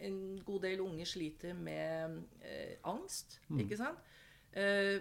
En 0.00 0.16
god 0.44 0.64
del 0.66 0.80
unge 0.84 1.06
sliter 1.08 1.54
med 1.56 2.22
eh, 2.44 2.76
angst, 2.84 3.38
ikke 3.60 3.78
sant? 3.80 4.00
Eh, 4.52 4.98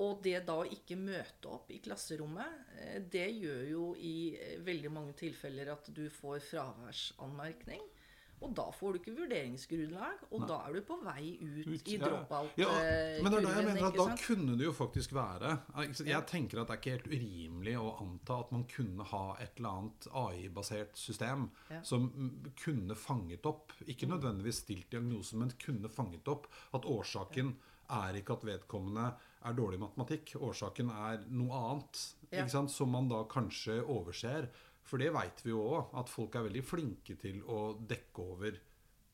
og 0.00 0.22
det 0.24 0.38
da 0.48 0.54
å 0.56 0.64
ikke 0.64 0.96
møte 0.96 1.50
opp 1.52 1.68
i 1.70 1.76
klasserommet, 1.84 2.70
det 3.12 3.26
gjør 3.36 3.66
jo 3.68 3.82
i 4.00 4.32
veldig 4.64 4.88
mange 4.90 5.12
tilfeller 5.20 5.68
at 5.74 5.90
du 5.92 6.06
får 6.08 6.38
fraværsanmerkning. 6.46 7.84
Og 8.42 8.54
da 8.56 8.64
får 8.74 8.94
du 8.94 8.98
ikke 9.00 9.14
vurderingsgrunnlag, 9.16 10.24
og 10.30 10.42
Nei. 10.42 10.48
da 10.50 10.58
er 10.66 10.76
du 10.76 10.84
på 10.88 10.98
vei 11.04 11.24
ut, 11.38 11.66
ut 11.68 11.90
i 11.92 11.98
drop-out. 12.02 12.58
Ja, 12.60 12.68
ja. 12.68 13.22
Men 13.22 13.34
det 13.34 13.38
er 13.38 13.46
da 13.46 13.54
jeg 13.54 13.66
mener 13.68 13.88
at 13.88 13.98
da 14.00 14.06
kunne 14.24 14.56
det 14.58 14.66
jo 14.66 14.74
faktisk 14.76 15.14
være 15.16 15.54
Jeg 15.78 16.22
tenker 16.30 16.62
at 16.62 16.70
det 16.70 16.76
er 16.76 16.80
ikke 16.80 16.94
helt 16.96 17.10
urimelig 17.12 17.76
å 17.80 17.92
anta 18.02 18.38
at 18.42 18.54
man 18.54 18.64
kunne 18.70 19.06
ha 19.12 19.24
et 19.42 19.60
eller 19.60 19.82
annet 19.82 20.08
AI-basert 20.22 20.98
system 20.98 21.48
ja. 21.70 21.82
som 21.86 22.08
kunne 22.58 22.96
fanget 22.98 23.46
opp, 23.48 23.74
ikke 23.86 24.08
mm. 24.08 24.14
nødvendigvis 24.16 24.62
stilt 24.64 24.90
diagnosen, 24.92 25.42
men 25.42 25.54
kunne 25.62 25.90
fanget 25.92 26.28
opp 26.32 26.48
at 26.76 26.88
årsaken 26.88 27.54
er 27.92 28.18
ikke 28.18 28.38
at 28.38 28.46
vedkommende 28.46 29.06
er 29.42 29.56
dårlig 29.56 29.78
i 29.78 29.82
matematikk. 29.82 30.36
Årsaken 30.40 30.92
er 30.94 31.24
noe 31.34 31.62
annet, 31.72 32.02
som 32.70 32.92
man 32.94 33.10
da 33.10 33.22
kanskje 33.30 33.80
overser. 33.82 34.48
For 34.88 35.00
det 35.00 35.12
veit 35.14 35.44
vi 35.44 35.52
jo 35.52 35.62
òg, 35.62 35.92
at 36.00 36.10
folk 36.10 36.34
er 36.36 36.48
veldig 36.48 36.64
flinke 36.66 37.16
til 37.20 37.42
å 37.48 37.60
dekke 37.88 38.26
over 38.34 38.58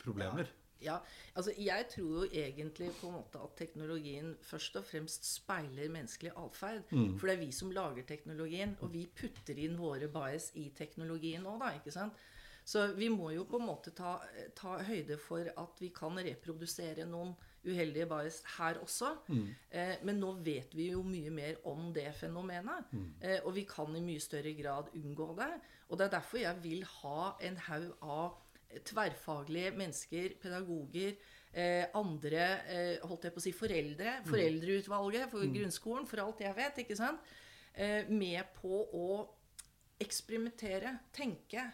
problemer. 0.00 0.48
Ja. 0.48 0.54
Ja, 0.78 1.00
altså 1.34 1.52
Jeg 1.58 1.88
tror 1.90 2.24
jo 2.24 2.26
egentlig 2.30 2.90
på 3.00 3.08
en 3.08 3.16
måte 3.18 3.40
at 3.42 3.56
teknologien 3.58 4.36
først 4.46 4.76
og 4.78 4.84
fremst 4.86 5.26
speiler 5.26 5.90
menneskelig 5.90 6.32
atferd. 6.38 6.84
Mm. 6.90 7.16
For 7.18 7.26
det 7.26 7.34
er 7.34 7.42
vi 7.42 7.52
som 7.52 7.72
lager 7.74 8.06
teknologien, 8.06 8.76
og 8.80 8.92
vi 8.94 9.08
putter 9.10 9.58
inn 9.58 9.78
våre 9.78 10.06
bias 10.12 10.52
i 10.54 10.68
teknologien 10.78 11.46
òg, 11.46 11.58
da. 11.64 11.72
ikke 11.80 11.94
sant? 11.94 12.22
Så 12.68 12.84
vi 12.94 13.08
må 13.08 13.30
jo 13.32 13.46
på 13.48 13.58
en 13.58 13.66
måte 13.66 13.94
ta, 13.96 14.18
ta 14.54 14.76
høyde 14.84 15.16
for 15.18 15.50
at 15.56 15.82
vi 15.82 15.88
kan 15.96 16.20
reprodusere 16.20 17.06
noen 17.08 17.32
uheldige 17.68 18.08
bias 18.10 18.40
her 18.56 18.80
også. 18.82 19.12
Mm. 19.28 19.46
Eh, 19.70 19.94
men 20.08 20.20
nå 20.22 20.32
vet 20.46 20.74
vi 20.76 20.90
jo 20.92 21.04
mye 21.06 21.30
mer 21.34 21.60
om 21.68 21.92
det 21.94 22.08
fenomenet. 22.18 22.92
Mm. 22.92 23.08
Eh, 23.22 23.38
og 23.44 23.54
vi 23.56 23.66
kan 23.68 23.96
i 23.96 24.04
mye 24.04 24.22
større 24.22 24.54
grad 24.58 24.92
unngå 24.98 25.32
det. 25.38 25.52
Og 25.88 25.98
det 25.98 26.08
er 26.08 26.14
derfor 26.18 26.42
jeg 26.42 26.62
vil 26.64 26.84
ha 26.98 27.32
en 27.48 27.58
haug 27.68 27.90
av 28.04 28.36
tverrfaglige 28.84 29.72
mennesker, 29.76 30.36
pedagoger, 30.42 31.16
eh, 31.52 31.86
andre 31.96 32.44
eh, 32.68 33.06
holdt 33.08 33.24
jeg 33.24 33.34
på 33.34 33.40
å 33.40 33.46
si 33.46 33.54
foreldre, 33.56 34.18
mm. 34.20 34.28
foreldreutvalget 34.28 35.32
for 35.32 35.46
mm. 35.46 35.54
grunnskolen, 35.56 36.08
for 36.08 36.24
alt 36.24 36.44
jeg 36.44 36.56
vet, 36.58 36.82
ikke 36.84 36.98
sant, 36.98 37.34
eh, 37.74 38.08
med 38.12 38.52
på 38.58 38.82
å 38.98 39.08
eksperimentere, 39.98 40.98
tenke 41.16 41.64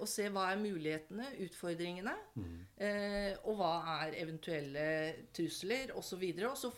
og 0.00 0.08
se 0.10 0.26
hva 0.34 0.48
er 0.52 0.58
mulighetene, 0.58 1.28
utfordringene, 1.44 2.14
mm. 2.34 2.54
eh, 2.82 3.34
og 3.46 3.60
hva 3.60 3.72
er 4.00 4.16
eventuelle 4.24 4.86
trusler 5.34 5.92
osv. 5.94 6.24
Og 6.48 6.56
så, 6.58 6.72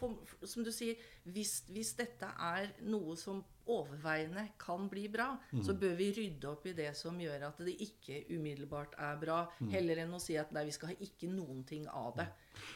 som 0.44 0.66
du 0.66 0.72
sier, 0.74 1.00
hvis, 1.34 1.54
hvis, 1.70 1.94
dette 1.98 2.28
er 2.50 2.70
noe 2.88 3.16
som 3.18 3.42
overveiende 3.70 4.48
kan 4.58 4.88
bli 4.90 5.06
bra, 5.12 5.30
mm. 5.52 5.62
så 5.64 5.74
bør 5.78 5.94
vi 5.98 6.10
rydde 6.16 6.48
opp 6.50 6.66
i 6.66 6.74
det 6.76 6.90
som 6.98 7.18
gjør 7.20 7.46
at 7.50 7.60
det 7.62 7.76
ikke 7.84 8.24
umiddelbart 8.32 8.96
er 8.98 9.18
bra, 9.20 9.40
mm. 9.60 9.70
heller 9.74 10.02
enn 10.04 10.16
å 10.16 10.22
si 10.22 10.36
at 10.40 10.50
nei, 10.54 10.64
vi 10.68 10.74
skal 10.74 10.92
ha 10.92 10.96
ikke 11.06 11.30
noen 11.30 11.62
ting 11.68 11.86
av 11.86 12.16
det. 12.18 12.26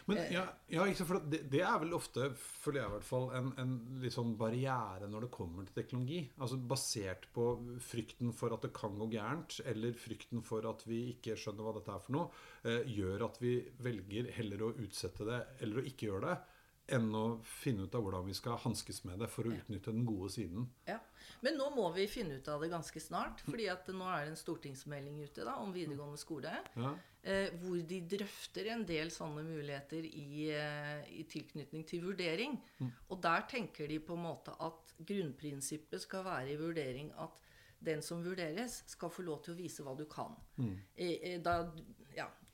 Men 0.09 0.21
eh, 0.23 0.31
ja, 0.37 0.45
ja 0.71 0.87
for 1.01 1.19
det, 1.27 1.43
det, 1.51 1.63
er 1.67 1.81
vel 1.83 1.97
ofte, 1.97 2.31
føler 2.39 2.83
jeg 2.83 2.91
i 2.91 2.95
hvert 2.95 3.09
fall, 3.09 3.29
en, 3.37 3.51
en 3.61 4.09
sånn 4.15 4.35
barriere 4.41 5.09
når 5.11 5.27
det 5.27 5.33
kommer 5.35 5.67
til 5.67 5.79
teknologi. 5.81 6.21
Altså 6.39 6.61
Basert 6.75 7.29
på 7.35 7.49
frykten 7.83 8.33
for 8.37 8.55
at 8.55 8.65
det 8.65 8.75
kan 8.77 8.95
gå 9.01 9.11
gærent, 9.17 9.59
eller 9.67 9.97
frykten 9.99 10.45
for 10.47 10.67
at 10.71 10.87
vi 10.89 11.05
ikke 11.17 11.39
skjønner 11.41 11.67
hva 11.67 11.77
dette 11.79 11.95
er 11.95 12.05
for 12.07 12.17
noe, 12.17 12.45
eh, 12.63 12.83
gjør 12.95 13.29
at 13.29 13.41
vi 13.43 13.57
velger 13.85 14.31
heller 14.39 14.69
å 14.69 14.75
utsette 14.85 15.27
det 15.27 15.43
eller 15.65 15.81
å 15.81 15.89
ikke 15.89 16.13
gjøre 16.13 16.29
det 16.31 16.54
enn 16.93 17.09
å 17.17 17.25
finne 17.49 17.87
ut 17.87 17.95
av 17.97 18.05
hvordan 18.05 18.27
vi 18.29 18.35
skal 18.37 18.59
hanskes 18.61 19.03
med 19.09 19.23
det 19.23 19.29
for 19.33 19.49
å 19.49 19.55
utnytte 19.55 19.93
den 19.95 20.05
gode 20.05 20.29
siden. 20.35 20.67
Ja, 20.89 20.99
Men 21.41 21.57
nå 21.61 21.71
må 21.73 21.87
vi 21.95 22.05
finne 22.09 22.37
ut 22.41 22.49
av 22.49 22.61
det 22.61 22.71
ganske 22.73 23.01
snart. 23.01 23.41
fordi 23.45 23.69
at 23.73 23.89
nå 23.89 24.05
er 24.05 24.25
det 24.25 24.35
en 24.35 24.41
stortingsmelding 24.41 25.23
ute 25.25 25.45
da, 25.45 25.57
om 25.61 25.73
videregående 25.73 26.21
skole. 26.21 26.53
Ja. 26.77 26.93
Eh, 27.23 27.55
hvor 27.61 27.81
de 27.89 28.01
drøfter 28.17 28.69
en 28.75 28.85
del 28.85 29.09
sånne 29.13 29.45
muligheter 29.47 30.05
i, 30.05 30.51
eh, 30.53 31.07
i 31.09 31.25
tilknytning 31.25 31.87
til 31.89 32.05
vurdering. 32.05 32.59
Mm. 32.79 32.93
Og 33.09 33.23
der 33.23 33.47
tenker 33.49 33.89
de 33.89 33.99
på 33.99 34.13
en 34.13 34.27
måte 34.27 34.53
at 34.61 34.93
grunnprinsippet 34.99 36.05
skal 36.05 36.25
være 36.25 36.53
i 36.53 36.61
vurdering 36.61 37.13
at 37.17 37.41
den 37.85 38.03
som 38.03 38.23
vurderes, 38.25 38.83
skal 38.87 39.11
få 39.13 39.23
lov 39.23 39.43
til 39.45 39.55
å 39.55 39.59
vise 39.59 39.85
hva 39.85 39.97
du 39.97 40.05
kan. 40.09 40.37
Mm. 40.57 40.77
Eh, 40.97 41.41
da 41.45 41.59
ja, 41.65 41.73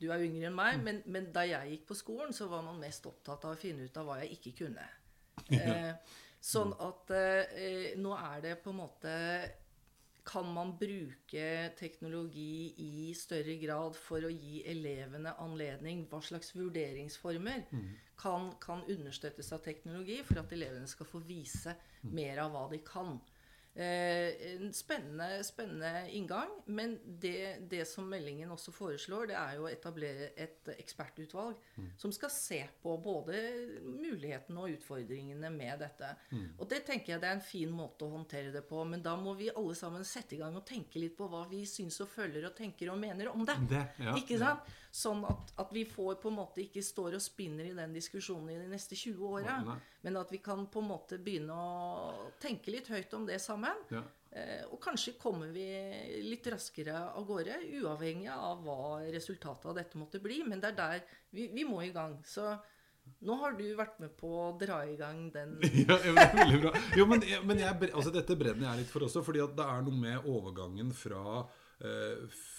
du 0.00 0.08
er 0.08 0.24
yngre 0.24 0.48
enn 0.48 0.56
meg, 0.56 0.78
mm. 0.78 0.84
men, 0.86 1.00
men, 1.12 1.28
da 1.34 1.44
jeg 1.48 1.74
gikk 1.74 1.88
på 1.90 1.98
skolen, 1.98 2.34
så 2.36 2.48
var 2.50 2.64
man 2.66 2.80
mest 2.80 3.06
opptatt 3.10 3.44
av 3.46 3.56
å 3.56 3.60
finne 3.60 3.86
ut 3.86 4.00
av 4.00 4.08
hva 4.08 4.20
jeg 4.22 4.38
ikke 4.38 4.56
kunne. 4.64 4.86
Eh, 5.50 5.94
sånn 6.52 6.72
at 6.84 7.10
eh, 7.16 7.96
nå 8.00 8.14
er 8.16 8.44
det 8.44 8.50
på 8.60 8.70
en 8.74 8.80
måte 8.82 9.12
Kan 10.28 10.50
man 10.52 10.74
bruke 10.78 11.70
teknologi 11.78 12.74
i 12.84 13.14
større 13.16 13.54
grad 13.58 13.96
for 13.96 14.26
å 14.28 14.30
gi 14.30 14.60
elevene 14.68 15.32
anledning? 15.42 16.04
Hva 16.10 16.20
slags 16.22 16.52
vurderingsformer 16.54 17.64
mm. 17.72 17.88
kan, 18.20 18.50
kan 18.62 18.84
understøttes 18.84 19.48
av 19.56 19.64
teknologi 19.64 20.20
for 20.28 20.42
at 20.42 20.52
elevene 20.54 20.86
skal 20.92 21.08
få 21.08 21.22
vise 21.24 21.74
mm. 22.04 22.12
mer 22.12 22.44
av 22.44 22.52
hva 22.54 22.66
de 22.70 22.82
kan? 22.84 23.16
Eh, 23.74 24.54
en 24.54 24.72
spennende, 24.72 25.44
spennende 25.44 26.10
inngang. 26.10 26.48
Men 26.64 26.98
det, 27.04 27.56
det, 27.70 27.84
som 27.88 28.08
meldingen 28.10 28.50
også 28.50 28.72
foreslår, 28.74 29.30
det 29.30 29.36
er 29.38 29.54
jo 29.58 29.66
å 29.68 29.70
etablere 29.70 30.32
et 30.34 30.72
ekspertutvalg 30.74 31.54
mm. 31.76 31.92
som 32.00 32.12
skal 32.12 32.32
se 32.34 32.60
på 32.82 32.96
både 33.02 33.38
mulighetene 33.84 34.64
og 34.64 34.74
utfordringene 34.74 35.52
med 35.54 35.84
dette. 35.84 36.10
Mm. 36.32 36.48
Og 36.58 36.66
det 36.72 36.82
tenker 36.88 37.14
jeg 37.14 37.22
det 37.22 37.30
er 37.30 37.38
en 37.38 37.46
fin 37.46 37.70
måte 37.70 38.08
å 38.08 38.14
håndtere 38.16 38.50
det 38.54 38.64
på. 38.66 38.82
Men 38.90 39.04
da 39.06 39.14
må 39.20 39.36
vi 39.38 39.52
alle 39.54 39.78
sammen 39.78 40.04
sette 40.08 40.34
i 40.34 40.42
gang 40.42 40.58
og 40.58 40.66
tenke 40.66 40.98
litt 40.98 41.14
på 41.18 41.30
hva 41.30 41.46
vi 41.50 41.62
syns 41.68 42.02
og 42.02 42.10
føler 42.10 42.50
og 42.50 42.56
tenker 42.58 42.90
og 42.90 42.98
mener 42.98 43.30
om 43.30 43.46
det. 43.46 43.58
det 43.70 43.86
ja, 44.02 44.18
ikke 44.18 44.40
sant? 44.40 44.66
Ja. 44.66 44.78
Sånn 44.90 45.22
at, 45.22 45.52
at, 45.62 45.70
vi 45.70 45.84
får 45.86 46.16
på 46.18 46.32
en 46.32 46.38
måte 46.40 46.64
ikke 46.64 46.82
står 46.82 47.14
og 47.14 47.22
spinner 47.22 47.68
i 47.68 47.74
den 47.76 47.92
diskusjonen 47.94 48.50
i 48.50 48.58
de 48.58 48.66
neste 48.72 48.98
20 48.98 49.36
åra. 49.38 49.76
Men 50.02 50.18
at 50.18 50.32
vi 50.34 50.40
kan 50.42 50.64
på 50.66 50.82
en 50.82 50.88
måte 50.90 51.20
begynne 51.22 51.54
å 51.54 52.30
tenke 52.42 52.74
litt 52.74 52.90
høyt 52.90 53.14
om 53.14 53.28
det 53.28 53.38
sammen. 53.42 53.84
Ja. 53.94 54.02
Eh, 54.30 54.66
og 54.70 54.80
kanskje 54.82 55.14
kommer 55.18 55.50
vi 55.54 55.68
litt 56.26 56.46
raskere 56.50 56.96
av 57.14 57.24
gårde, 57.26 57.60
uavhengig 57.78 58.30
av 58.34 58.66
hva 58.66 58.98
resultatet 59.14 59.70
av 59.70 59.78
dette 59.78 59.98
måtte 59.98 60.22
bli. 60.22 60.42
Men 60.46 60.62
det 60.62 60.72
er 60.72 60.78
der 60.82 61.06
vi, 61.30 61.46
vi 61.54 61.66
må 61.66 61.84
i 61.86 61.94
gang. 61.94 62.18
Så 62.26 62.50
nå 63.26 63.36
har 63.42 63.54
du 63.58 63.64
vært 63.78 63.98
med 64.02 64.12
på 64.18 64.30
å 64.42 64.50
dra 64.58 64.82
i 64.88 64.94
gang 64.98 65.26
den 65.34 65.56
Ja, 65.86 65.96
det 65.96 66.12
er 66.12 66.18
veldig 66.18 66.60
bra. 66.66 66.74
Jo, 66.98 67.06
men, 67.10 67.24
men 67.46 67.62
jeg, 67.62 67.90
altså, 67.90 68.12
dette 68.14 68.38
brenner 68.38 68.72
jeg 68.72 68.84
litt 68.84 68.92
for 68.92 69.06
også, 69.06 69.22
fordi 69.26 69.42
at 69.44 69.54
det 69.58 69.66
er 69.66 69.82
noe 69.86 70.02
med 70.02 70.30
overgangen 70.30 70.94
fra 70.96 71.42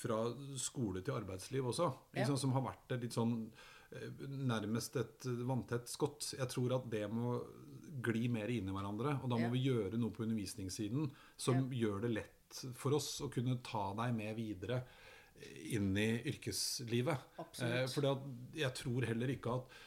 fra 0.01 0.23
skole 0.57 1.03
til 1.05 1.17
arbeidsliv 1.17 1.67
også. 1.71 1.91
Ja. 2.11 2.21
Liksom, 2.21 2.39
som 2.41 2.55
har 2.57 2.65
vært 2.65 2.95
litt 3.01 3.17
sånn 3.17 3.35
eh, 3.93 4.23
nærmest 4.27 4.97
et 5.01 5.27
vanntett 5.47 5.91
skott. 5.91 6.33
Jeg 6.39 6.49
tror 6.51 6.77
at 6.79 6.89
det 6.91 7.05
må 7.11 7.37
gli 8.01 8.25
mer 8.33 8.49
inn 8.49 8.69
i 8.71 8.75
hverandre. 8.75 9.19
Og 9.21 9.29
da 9.29 9.37
må 9.37 9.49
ja. 9.49 9.53
vi 9.53 9.65
gjøre 9.67 9.99
noe 10.01 10.15
på 10.15 10.25
undervisningssiden 10.25 11.11
som 11.37 11.65
ja. 11.65 11.85
gjør 11.85 12.05
det 12.07 12.15
lett 12.17 12.65
for 12.75 12.97
oss 12.97 13.13
å 13.23 13.29
kunne 13.31 13.61
ta 13.63 13.91
deg 14.01 14.17
med 14.17 14.35
videre 14.35 14.81
inn 15.73 15.93
i 15.97 16.09
yrkeslivet. 16.29 17.37
Absolutt. 17.41 17.93
for 17.93 18.57
jeg 18.57 18.73
tror 18.77 19.07
heller 19.09 19.31
ikke 19.33 19.55
at 19.57 19.79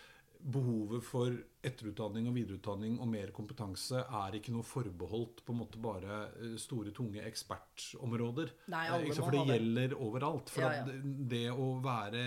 behovet 0.45 1.05
for 1.07 1.33
etterutdanning 1.65 2.27
og 2.29 2.35
videreutdanning 2.37 2.99
og 3.01 3.09
mer 3.09 3.31
kompetanse 3.33 4.03
er 4.03 4.37
ikke 4.37 4.53
noe 4.53 4.67
forbeholdt 4.67 5.41
på 5.47 5.55
en 5.55 5.61
måte 5.63 5.81
bare 5.81 6.19
eh, 6.37 6.57
store, 6.61 6.93
tunge 6.97 7.23
ekspertområder. 7.25 8.53
Nei, 8.75 8.83
alle 8.93 9.17
for 9.17 9.33
det 9.33 9.45
gjelder 9.49 9.97
overalt. 9.97 10.53
For 10.53 10.67
ja, 10.67 10.83
ja. 10.83 11.15
det 11.33 11.47
å 11.55 11.71
være 11.85 12.25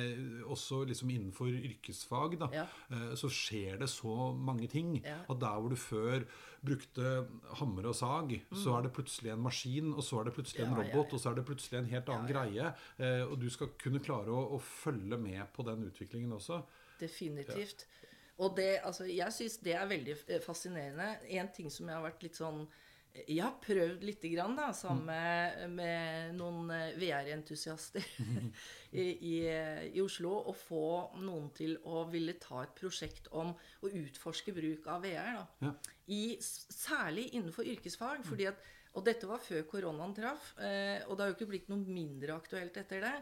også 0.47 0.81
liksom 0.89 1.13
innenfor 1.13 1.53
yrkesfag, 1.53 2.39
da, 2.41 2.49
ja. 2.55 2.65
Eh, 2.89 3.13
så 3.19 3.29
skjer 3.29 3.83
det 3.83 3.91
så 3.93 4.31
mange 4.33 4.69
ting. 4.71 4.97
At 5.05 5.37
der 5.43 5.61
hvor 5.61 5.73
du 5.73 5.77
før 5.77 6.25
brukte 6.65 7.27
hammer 7.59 7.91
og 7.91 7.95
sag, 7.95 8.33
mm. 8.39 8.57
så 8.57 8.73
er 8.79 8.87
det 8.87 8.93
plutselig 8.97 9.35
en 9.35 9.45
maskin, 9.45 9.93
og 9.93 10.01
så 10.05 10.21
er 10.21 10.27
det 10.27 10.35
plutselig 10.39 10.65
en 10.65 10.75
robot, 10.79 11.13
og 11.13 11.21
så 11.21 11.29
er 11.29 11.37
det 11.37 11.45
plutselig 11.47 11.83
en 11.83 11.91
helt 11.93 12.09
annen 12.09 12.33
greie. 12.33 12.73
Eh, 12.97 13.23
og 13.27 13.37
du 13.41 13.47
skal 13.53 13.75
kunne 13.77 14.01
klare 14.03 14.33
å, 14.33 14.43
å 14.57 14.61
følge 14.63 15.21
med 15.21 15.45
på 15.53 15.65
den 15.69 15.85
utviklingen 15.91 16.33
også. 16.39 16.63
Definitivt. 16.97 17.85
Og 18.37 18.57
det, 18.57 18.81
altså, 18.85 19.07
jeg 19.09 19.33
syns 19.33 19.57
det 19.65 19.73
er 19.77 19.87
veldig 19.89 20.17
eh, 20.27 20.43
fascinerende. 20.43 21.15
En 21.39 21.49
ting 21.53 21.71
som 21.73 21.89
jeg 21.89 21.97
har 21.97 22.05
vært 22.05 22.27
litt 22.27 22.37
sånn 22.37 22.67
jeg 23.25 23.41
har 23.41 23.55
prøvd 23.63 24.03
litt 24.05 24.25
grann, 24.29 24.55
da, 24.57 24.67
sammen 24.75 25.07
med, 25.07 25.63
med 25.73 26.35
noen 26.37 26.69
eh, 26.73 26.97
VR-entusiaster 26.99 28.03
i, 28.91 29.05
i, 29.05 29.33
i, 29.89 30.01
Oslo, 30.03 30.35
å 30.51 30.53
få 30.53 30.83
noen 31.23 31.49
til 31.57 31.77
å 31.87 32.03
ville 32.11 32.37
ta 32.41 32.61
et 32.63 32.75
prosjekt 32.77 33.31
om 33.33 33.53
å 33.55 33.89
utforske 34.03 34.53
bruk 34.55 34.85
av 34.91 35.05
VR. 35.07 35.39
Da. 35.39 35.45
Ja. 35.65 35.73
I, 36.13 36.21
særlig 36.43 37.31
innenfor 37.33 37.67
yrkesfag. 37.67 38.25
fordi 38.27 38.51
at, 38.51 38.61
Og 38.93 39.05
dette 39.05 39.29
var 39.29 39.41
før 39.43 39.65
koronaen 39.69 40.15
traff, 40.17 40.53
eh, 40.61 41.01
og 41.07 41.17
det 41.17 41.23
har 41.23 41.33
jo 41.33 41.39
ikke 41.39 41.51
blitt 41.55 41.73
noe 41.73 41.81
mindre 41.81 42.37
aktuelt 42.37 42.77
etter 42.77 43.03
det 43.03 43.17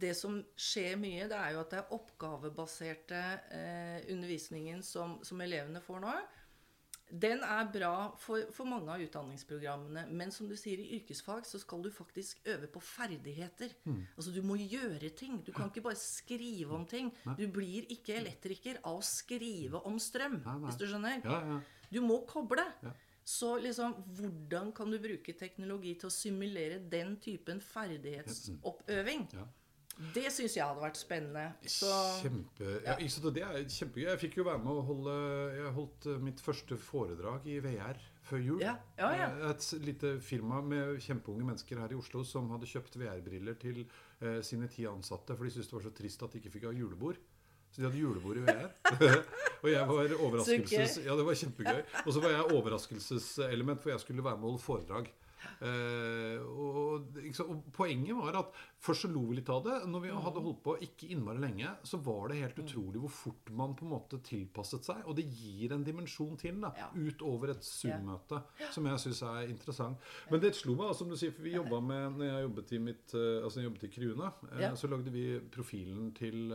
det 0.00 0.14
som 0.18 0.40
skjer 0.58 0.98
mye, 1.00 1.28
det 1.30 1.36
er 1.36 1.54
jo 1.54 1.62
at 1.62 1.70
det 1.72 1.78
er 1.82 1.94
oppgavebaserte 1.96 3.22
eh, 3.54 4.10
undervisningen 4.12 4.82
som, 4.86 5.18
som, 5.26 5.40
elevene 5.44 5.82
får 5.84 6.02
nå. 6.04 6.16
Den 7.08 7.40
er 7.40 7.70
bra 7.72 7.92
for, 8.20 8.50
for 8.52 8.68
mange 8.68 8.92
av 8.92 9.00
utdanningsprogrammene. 9.00 10.02
Men 10.12 10.32
som 10.34 10.48
du 10.50 10.52
sier, 10.60 10.82
i 10.82 10.98
yrkesfag 10.98 11.46
så 11.48 11.60
skal 11.62 11.86
du 11.86 11.88
faktisk 11.92 12.42
øve 12.52 12.68
på 12.68 12.82
ferdigheter. 12.84 13.72
Mm. 13.88 14.02
Altså 14.12 14.34
du 14.34 14.42
må 14.44 14.58
gjøre 14.60 15.08
ting. 15.16 15.38
Du 15.46 15.48
kan 15.56 15.72
ikke 15.72 15.86
bare 15.86 16.00
skrive 16.00 16.76
om 16.76 16.84
ting. 16.88 17.08
Du 17.40 17.46
blir 17.52 17.88
ikke 17.94 18.18
elektriker 18.20 18.82
av 18.82 19.00
å 19.00 19.06
skrive 19.06 19.80
om 19.88 19.96
strøm, 20.02 20.42
Nei, 20.44 20.58
nei. 20.58 20.68
hvis 20.68 20.80
du 20.80 20.84
skjønner. 20.90 21.22
Ja, 21.24 21.40
ja. 21.54 21.60
Du 21.88 22.02
må 22.04 22.20
koble. 22.28 22.66
Ja. 22.84 22.92
Så 23.28 23.58
liksom, 23.60 23.92
hvordan 24.16 24.70
kan 24.72 24.90
du 24.90 24.96
bruke 25.04 25.34
teknologi 25.36 25.90
til 26.00 26.08
å 26.08 26.12
simulere 26.12 26.78
den 26.80 27.18
typen 27.20 27.58
ferdighetsoppøving? 27.60 29.26
Ja. 29.36 29.44
Det 30.14 30.28
syns 30.30 30.54
jeg 30.54 30.62
hadde 30.62 30.82
vært 30.82 30.98
spennende. 31.00 31.44
Så 31.66 31.88
Kjempe, 32.20 32.76
ja, 32.84 32.94
sant, 33.10 33.30
det 33.34 33.42
er 33.42 33.64
kjempegøy. 33.64 34.04
Jeg 34.12 34.20
fikk 34.22 34.36
jo 34.38 34.44
være 34.46 34.62
med 34.62 34.70
å 34.78 34.84
holde 34.86 35.16
Jeg 35.56 35.72
holdt 35.74 36.06
eh, 36.12 36.20
mitt 36.22 36.42
første 36.42 36.78
foredrag 36.78 37.48
i 37.50 37.56
VR 37.64 37.98
før 38.28 38.44
jul. 38.44 38.60
Ja, 38.62 38.76
ja, 39.00 39.08
ja. 39.16 39.30
Eh, 39.32 39.48
Et 39.50 39.66
lite 39.88 40.12
firma 40.22 40.60
med 40.62 41.00
kjempeunge 41.02 41.48
mennesker 41.48 41.82
her 41.82 41.94
i 41.94 41.98
Oslo 41.98 42.22
som 42.26 42.50
hadde 42.54 42.68
kjøpt 42.70 42.98
VR-briller 43.00 43.58
til 43.58 43.82
eh, 43.84 44.38
sine 44.46 44.70
ti 44.70 44.86
ansatte, 44.86 45.34
for 45.34 45.48
de 45.48 45.54
syntes 45.56 45.72
det 45.72 45.78
var 45.80 45.88
så 45.88 45.94
trist 45.98 46.22
at 46.22 46.34
de 46.36 46.42
ikke 46.42 46.54
fikk 46.54 46.68
ha 46.70 46.76
julebord. 46.76 47.18
Så 47.68 47.82
de 47.82 47.88
hadde 47.88 48.00
julebord 48.00 48.38
i 48.38 48.44
VR. 48.46 48.70
og 49.62 49.68
jeg 49.72 49.88
var 49.90 50.14
overraskelses... 50.14 51.00
Ja, 51.04 51.16
det 51.18 51.26
var 51.26 51.36
kjempegøy. 51.42 51.82
Og 52.06 52.14
så 52.14 52.22
var 52.22 52.32
jeg 52.32 52.54
overraskelseselement, 52.56 53.82
for 53.82 53.92
jeg 53.92 54.04
skulle 54.06 54.24
være 54.24 54.38
med 54.38 54.46
å 54.46 54.52
holde 54.54 54.64
foredrag. 54.64 55.10
Eh, 55.60 56.38
og, 56.42 57.08
og 57.48 57.62
poenget 57.74 58.16
var 58.18 58.38
at 58.40 58.52
først 58.82 59.04
så 59.06 59.10
lo 59.12 59.22
vi 59.28 59.38
litt 59.38 59.50
av 59.52 59.62
det. 59.66 59.76
Når 59.90 60.04
vi 60.04 60.12
hadde 60.14 60.42
holdt 60.44 60.62
på 60.64 60.74
ikke 60.86 61.10
innmari 61.14 61.40
lenge, 61.42 61.72
så 61.86 62.00
var 62.04 62.28
det 62.32 62.40
helt 62.42 62.60
utrolig 62.62 63.02
hvor 63.02 63.12
fort 63.14 63.52
man 63.58 63.74
på 63.78 63.86
en 63.86 63.92
måte 63.94 64.20
tilpasset 64.26 64.86
seg. 64.88 65.02
Og 65.06 65.16
det 65.18 65.26
gir 65.28 65.74
en 65.76 65.84
dimensjon 65.86 66.36
til, 66.40 66.60
da, 66.62 66.72
Ja. 66.78 66.88
utover 66.94 67.50
et 67.54 67.64
Zoom-møte, 67.66 68.42
som 68.74 68.86
jeg 68.86 69.02
syns 69.04 69.22
er 69.22 69.48
interessant. 69.50 69.98
Men 70.30 70.40
det 70.40 70.54
slo 70.58 70.74
meg, 70.78 70.94
som 70.98 71.08
du 71.10 71.16
sier, 71.16 71.32
for 71.34 71.42
vi 71.42 71.54
jobba 71.56 71.80
med 71.80 72.18
Når 72.18 72.24
jeg 72.28 72.44
jobbet 72.48 72.72
i 72.72 72.78
mitt 72.78 73.14
eh, 73.14 73.42
Altså 73.44 73.60
jeg 73.60 73.68
jobbet 73.68 73.84
i 73.84 73.92
Krune, 73.94 74.32
eh, 74.52 74.60
Ja. 74.62 74.74
så 74.74 74.88
lagde 74.90 75.10
vi 75.12 75.26
profilen 75.52 76.12
til 76.14 76.48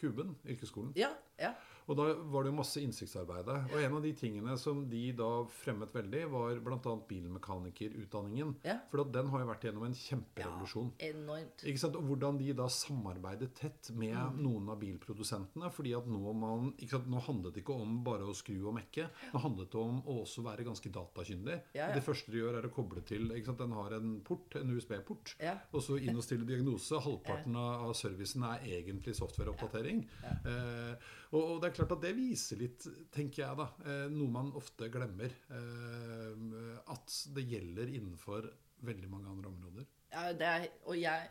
Kuben, 0.00 0.36
yrkesskolen. 0.46 0.92
ja, 0.96 1.10
ja. 1.38 1.52
Og 1.88 1.96
da 1.96 2.04
var 2.28 2.44
det 2.44 2.50
jo 2.52 2.56
masse 2.58 2.80
innsiktsarbeide. 2.84 3.54
Og 3.72 3.78
en 3.80 3.94
av 3.96 4.02
de 4.04 4.12
tingene 4.12 4.56
som 4.60 4.82
de 4.90 5.06
da 5.16 5.28
fremmet 5.62 5.92
veldig, 5.94 6.24
var 6.30 6.58
bl.a. 6.60 6.96
bilmekanikerutdanningen. 7.08 8.54
Ja. 8.66 8.78
For 8.90 9.04
den 9.08 9.28
har 9.32 9.42
jo 9.42 9.48
vært 9.48 9.64
gjennom 9.68 9.86
en 9.86 9.94
kjemperevolusjon. 9.96 10.90
Enormt. 11.08 11.64
Ikke 11.68 11.80
sant? 11.82 11.96
Og 11.98 12.04
hvordan 12.10 12.38
de 12.40 12.52
da 12.58 12.66
samarbeidet 12.72 13.54
tett 13.58 13.90
med 13.94 14.14
Mm. 14.18 14.38
noen 14.42 14.68
av 14.70 14.78
bilprodusentene. 14.80 15.70
fordi 15.72 15.92
at 15.96 16.06
nå, 16.06 16.32
man, 16.34 16.72
ikke 16.78 16.90
sant? 16.96 17.08
nå 17.08 17.20
handlet 17.24 17.54
det 17.54 17.62
ikke 17.62 17.74
om 17.80 18.02
bare 18.04 18.24
å 18.26 18.34
skru 18.34 18.66
og 18.68 18.74
mekke. 18.74 19.08
Nå 19.32 19.40
handlet 19.40 19.70
det 19.70 19.80
om 19.80 20.02
å 20.02 20.22
også 20.24 20.42
være 20.44 20.64
ganske 20.64 20.90
datakyndig. 20.92 21.60
Ja, 21.74 21.88
ja. 21.88 21.94
Det 21.94 22.02
første 22.04 22.30
de 22.32 22.38
gjør, 22.38 22.58
er 22.58 22.68
å 22.68 22.72
koble 22.74 23.02
til 23.06 23.30
ikke 23.30 23.46
sant? 23.46 23.58
Den 23.58 23.72
har 23.72 23.92
en 23.92 24.20
port, 24.20 24.54
en 24.56 24.70
USB-port. 24.76 25.34
Ja. 25.40 25.58
Og 25.72 25.82
så 25.82 25.96
inn 26.00 26.16
og 26.16 26.22
stille 26.24 26.44
diagnose. 26.46 27.00
Halvparten 27.00 27.56
av 27.56 27.92
servicen 27.94 28.42
er 28.44 28.60
egentlig 28.66 29.14
softwareoppdatering. 29.16 30.06
Eh, 30.44 30.94
og, 31.32 31.42
og 31.42 31.58
det 31.60 31.68
er 31.68 31.76
klart 31.76 31.92
at 31.96 32.04
det 32.04 32.14
viser 32.16 32.62
litt, 32.62 32.86
tenker 33.14 33.42
jeg, 33.44 33.58
da, 33.58 33.68
eh, 33.84 34.06
noe 34.12 34.32
man 34.32 34.54
ofte 34.58 34.88
glemmer. 34.92 35.34
Eh, 35.52 36.80
at 36.94 37.18
det 37.36 37.44
gjelder 37.50 37.92
innenfor 37.92 38.48
veldig 38.88 39.10
mange 39.12 39.32
andre 39.34 39.52
områder. 39.52 39.88
Ja, 40.14 40.30
er, 40.32 40.68
og 40.88 40.96
jeg, 40.96 41.28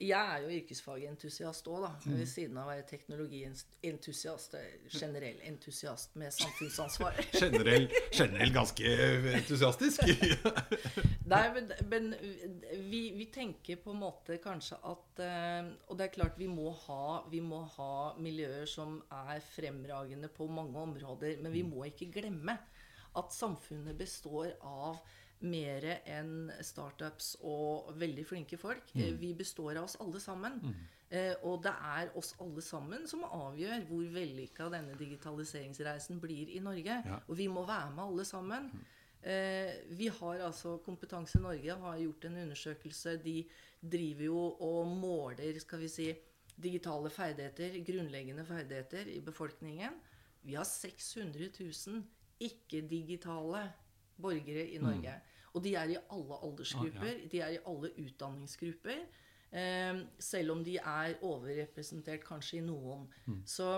jeg 0.00 0.36
er 0.36 0.44
jo 0.44 0.52
yrkesfagentusiast 0.56 1.68
òg, 1.70 1.82
da. 1.84 1.90
Mm. 2.04 2.14
Ved 2.18 2.28
siden 2.30 2.60
av 2.60 2.68
å 2.68 2.72
være 2.72 2.86
teknologientusiast. 2.90 4.54
eh, 4.58 4.86
Generell 4.92 5.40
entusiast 5.48 6.16
med 6.20 6.34
samfunnsansvar. 6.34 7.18
Generell, 7.42 7.88
generell 8.12 8.52
ganske 8.54 8.94
entusiastisk. 9.40 10.06
Nei, 11.32 11.42
men, 11.56 11.72
men 11.90 12.08
vi, 12.90 13.02
vi 13.16 13.28
tenker 13.34 13.80
på 13.82 13.94
en 13.94 14.02
måte 14.04 14.38
kanskje 14.42 14.78
at 14.86 15.22
eh, 15.24 15.70
Og 15.88 15.98
det 15.98 16.08
er 16.08 16.14
klart 16.14 16.38
vi 16.38 16.48
må, 16.50 16.70
ha, 16.86 17.22
vi 17.32 17.42
må 17.44 17.64
ha 17.76 17.92
miljøer 18.22 18.66
som 18.70 19.00
er 19.12 19.42
fremragende 19.52 20.30
på 20.32 20.48
mange 20.50 20.78
områder. 20.78 21.40
Men 21.42 21.54
vi 21.54 21.64
må 21.66 21.86
ikke 21.90 22.10
glemme 22.14 22.58
at 23.16 23.32
samfunnet 23.32 23.96
består 23.96 24.52
av 24.60 25.00
mer 25.44 25.84
enn 26.08 26.50
startups 26.64 27.34
og 27.44 27.92
veldig 28.00 28.24
flinke 28.26 28.58
folk. 28.60 28.88
Mm. 28.96 29.18
Vi 29.20 29.32
består 29.36 29.76
av 29.76 29.84
oss 29.84 29.98
alle 30.00 30.20
sammen. 30.22 30.60
Eh, 31.08 31.34
og 31.46 31.60
det 31.62 31.70
er 31.70 32.10
oss 32.18 32.32
alle 32.42 32.62
sammen 32.64 33.04
som 33.06 33.22
avgjør 33.28 33.84
hvor 33.90 34.06
vellykka 34.16 34.70
denne 34.72 34.96
digitaliseringsreisen 34.98 36.20
blir 36.22 36.50
i 36.56 36.62
Norge. 36.64 37.00
Ja. 37.06 37.20
Og 37.28 37.38
vi 37.38 37.48
må 37.52 37.66
være 37.68 37.92
med 37.94 38.04
alle 38.08 38.26
sammen. 38.26 38.70
Eh, 39.22 39.84
vi 39.98 40.08
har 40.08 40.42
altså 40.48 40.76
Kompetanse 40.84 41.38
Norge 41.42 41.78
har 41.84 42.02
gjort 42.02 42.26
en 42.28 42.40
undersøkelse. 42.46 43.16
De 43.22 43.38
driver 43.80 44.24
jo 44.24 44.42
og 44.66 44.90
måler 44.98 45.60
skal 45.62 45.84
vi 45.84 45.92
si, 45.92 46.10
digitale 46.56 47.10
ferdigheter, 47.12 47.74
grunnleggende 47.84 48.46
ferdigheter 48.48 49.10
i 49.12 49.20
befolkningen. 49.20 49.98
Vi 50.46 50.54
har 50.56 50.64
600 50.64 51.50
000 51.60 52.04
ikke-digitale 52.40 53.66
borgere 54.20 54.66
i 54.68 54.78
Norge. 54.82 55.14
Og 55.54 55.64
de 55.64 55.74
er 55.74 55.94
i 55.94 56.00
alle 56.12 56.40
aldersgrupper, 56.42 57.22
de 57.32 57.40
er 57.40 57.56
i 57.56 57.62
alle 57.66 57.92
utdanningsgrupper. 58.02 59.04
Eh, 59.56 60.00
selv 60.18 60.56
om 60.56 60.64
de 60.64 60.76
er 60.76 61.18
overrepresentert 61.24 62.24
kanskje 62.26 62.58
i 62.60 62.66
noen. 62.66 63.06
Så 63.46 63.70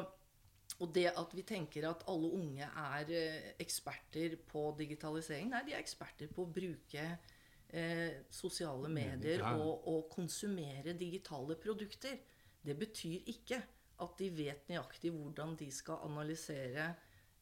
og 0.79 0.92
det 0.94 1.09
at 1.11 1.33
vi 1.35 1.42
tenker 1.46 1.88
at 1.88 2.05
alle 2.11 2.29
unge 2.38 2.66
er 2.66 3.11
eh, 3.16 3.51
eksperter 3.62 4.37
på 4.51 4.68
digitalisering 4.79 5.51
Nei, 5.51 5.64
de 5.66 5.74
er 5.74 5.83
eksperter 5.83 6.31
på 6.35 6.44
å 6.44 6.53
bruke 6.55 7.07
eh, 7.09 8.20
sosiale 8.31 8.90
medier 8.92 9.42
ja. 9.42 9.55
og, 9.57 9.88
og 9.88 10.07
konsumere 10.12 10.94
digitale 10.98 11.57
produkter. 11.59 12.20
Det 12.62 12.77
betyr 12.79 13.33
ikke 13.33 13.62
at 14.05 14.14
de 14.20 14.31
vet 14.31 14.68
nøyaktig 14.70 15.11
hvordan 15.16 15.57
de 15.59 15.70
skal 15.74 16.05
analysere 16.07 16.92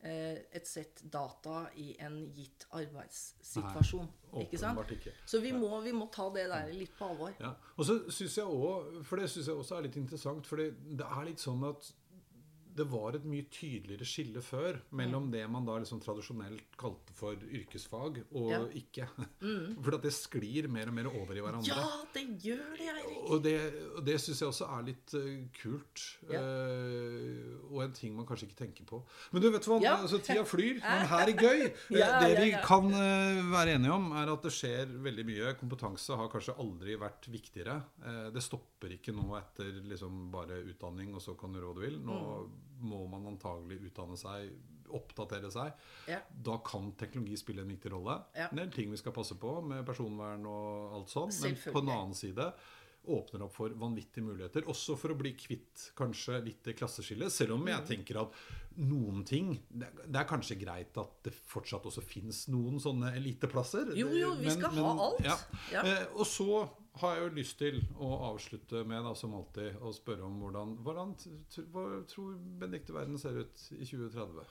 et 0.06 0.68
sett 0.68 1.02
data 1.12 1.66
i 1.80 1.94
en 2.04 2.18
gitt 2.34 2.66
arbeidssituasjon. 2.76 4.08
ikke 4.42 4.58
sant? 4.60 4.92
ikke. 4.92 5.12
Så 5.26 5.40
vi 5.40 5.52
må, 5.56 5.70
vi 5.84 5.92
må 5.96 6.08
ta 6.12 6.28
det 6.34 6.46
der 6.52 6.72
litt 6.72 6.96
på 6.98 7.10
alvor. 7.10 7.34
Ja. 7.40 7.54
Og 7.76 7.88
så 7.88 7.98
synes 8.08 8.38
jeg 8.38 8.44
også, 8.46 9.02
For 9.04 9.20
det 9.20 9.30
syns 9.30 9.48
jeg 9.48 9.56
også 9.56 9.78
er 9.78 9.86
litt 9.88 9.96
interessant, 10.00 10.46
for 10.46 10.60
det 10.60 11.06
er 11.06 11.24
litt 11.28 11.42
sånn 11.42 11.64
at 11.68 11.92
det 12.76 12.86
var 12.92 13.16
et 13.16 13.24
mye 13.24 13.46
tydeligere 13.50 14.04
skille 14.06 14.42
før 14.44 14.76
Mm. 14.76 14.96
mellom 15.00 15.30
det 15.32 15.42
man 15.50 15.64
da 15.64 15.78
liksom 15.80 16.00
tradisjonelt 16.04 16.76
kalte 16.78 17.12
for 17.16 17.34
yrkesfag, 17.36 18.22
og 18.34 18.50
Ja. 18.52 18.60
ikke. 18.68 19.08
For 19.82 19.94
at 19.96 20.02
det 20.02 20.12
sklir 20.12 20.68
mer 20.68 20.88
og 20.88 20.94
mer 20.94 21.06
over 21.08 21.34
i 21.36 21.40
hverandre. 21.40 21.66
Ja, 21.72 22.04
det 22.14 22.24
gjør 22.44 22.76
det, 22.76 22.88
Eirik! 22.92 23.30
Og 23.30 23.42
det, 23.42 23.54
det 24.06 24.18
syns 24.20 24.40
jeg 24.40 24.48
også 24.52 24.68
er 24.78 24.82
litt 24.86 25.14
eh, 25.14 25.46
kult. 25.60 26.04
Ja. 26.30 26.40
Uh, 26.40 27.72
og 27.72 27.82
en 27.86 27.92
ting 27.96 28.14
man 28.16 28.26
kanskje 28.28 28.46
ikke 28.48 28.58
tenker 28.64 28.84
på. 28.88 29.00
Men 29.32 29.42
du 29.42 29.48
vet 29.50 29.66
hva, 29.68 29.80
Ja. 29.82 29.96
altså, 30.02 30.20
tida 30.22 30.44
flyr. 30.46 30.80
Men 30.82 31.06
her 31.12 31.26
er 31.28 31.36
gøy. 31.36 31.64
Eh, 31.66 31.98
Ja, 31.98 32.20
det 32.22 32.36
vi 32.42 32.50
kan 32.64 32.86
uh, 32.92 33.42
være 33.52 33.76
enige 33.78 33.92
om, 33.94 34.10
er 34.12 34.30
at 34.32 34.42
det 34.46 34.52
skjer 34.54 34.92
veldig 35.02 35.26
mye. 35.26 35.54
Kompetanse 35.58 36.16
har 36.16 36.28
kanskje 36.32 36.56
aldri 36.62 36.96
vært 37.00 37.26
viktigere. 37.32 37.80
Uh, 38.04 38.28
det 38.34 38.42
stopper 38.44 38.94
ikke 38.98 39.14
nå 39.16 39.26
etter 39.40 39.72
liksom 39.88 40.30
bare 40.32 40.60
utdanning, 40.66 41.14
og 41.16 41.22
så 41.24 41.36
kan 41.38 41.52
du 41.52 41.60
hva 41.62 41.74
du 41.74 41.80
vil. 41.86 41.98
Nå 42.04 42.16
Mm. 42.16 42.50
Må 42.80 43.04
man 43.10 43.26
antagelig 43.32 43.80
utdanne 43.90 44.16
seg, 44.20 44.50
oppdatere 44.96 45.50
seg. 45.50 45.86
Ja. 46.10 46.20
Da 46.28 46.58
kan 46.64 46.92
teknologi 46.98 47.38
spille 47.40 47.64
en 47.64 47.72
viktig 47.72 47.92
rolle. 47.92 48.20
Ja. 48.36 48.48
Det 48.52 48.62
er 48.62 48.74
ting 48.74 48.92
vi 48.92 49.00
skal 49.00 49.14
passe 49.16 49.38
på 49.40 49.58
med 49.66 49.86
personvern 49.88 50.46
og 50.50 50.98
alt 51.00 51.12
sånn. 51.12 51.32
Men 51.42 51.56
på 51.64 51.82
den 51.82 51.94
annen 51.94 52.18
side 52.18 52.50
åpner 53.08 53.42
opp 53.46 53.54
for 53.54 53.70
vanvittige 53.78 54.24
muligheter. 54.26 54.66
Også 54.68 54.96
for 54.98 55.12
å 55.14 55.18
bli 55.18 55.32
kvitt 55.38 55.90
kanskje 55.98 56.40
litt 56.44 56.70
klasseskillet. 56.76 57.30
Selv 57.32 57.54
om 57.54 57.62
Mm. 57.64 57.68
jeg 57.74 57.86
tenker 57.96 58.20
at 58.22 58.32
noen 58.76 59.24
ting 59.24 59.58
Det 59.72 60.16
er 60.16 60.24
kanskje 60.28 60.58
greit 60.60 60.96
at 60.98 61.22
det 61.24 61.32
fortsatt 61.32 61.82
også 61.88 62.02
fins 62.02 62.46
noen 62.48 62.78
sånne 62.78 63.14
eliteplasser. 63.16 63.94
Jo, 63.96 64.08
jo, 64.12 64.34
vi 64.36 64.50
skal 64.50 64.70
ha 64.70 64.90
alt. 65.06 65.24
Ja. 65.24 65.36
Ja. 65.72 65.82
Eh, 65.82 66.06
og 66.14 66.26
så 66.26 66.68
har 67.00 67.16
jeg 67.16 67.28
jo 67.30 67.34
lyst 67.36 67.58
til 67.58 67.80
å 68.00 68.32
avslutte 68.34 68.84
med, 68.86 69.02
da, 69.04 69.14
som 69.14 69.34
alltid, 69.34 69.76
å 69.80 69.92
spørre 69.92 70.24
om 70.24 70.38
hvordan, 70.40 70.76
hvordan 70.82 71.14
hva 71.72 72.04
tror 72.08 72.36
Benedicte 72.58 72.92
verden 72.92 73.18
ser 73.18 73.36
ut 73.42 73.66
i 73.72 73.84
2030? 73.84 74.44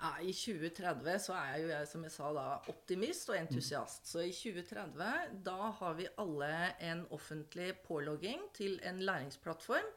I 0.00 0.32
2030 0.32 1.18
så 1.20 1.34
er 1.36 1.56
jo 1.60 1.68
jeg 1.68 1.88
som 1.90 2.04
jeg 2.06 2.12
sa 2.14 2.30
da, 2.32 2.44
optimist 2.72 3.28
og 3.28 3.36
entusiast. 3.36 4.06
Så 4.08 4.22
i 4.24 4.32
2030 4.32 5.40
da 5.44 5.72
har 5.76 5.98
vi 5.98 6.08
alle 6.22 6.52
en 6.90 7.02
offentlig 7.12 7.74
pålogging 7.84 8.46
til 8.56 8.78
en 8.88 9.02
læringsplattform 9.04 9.90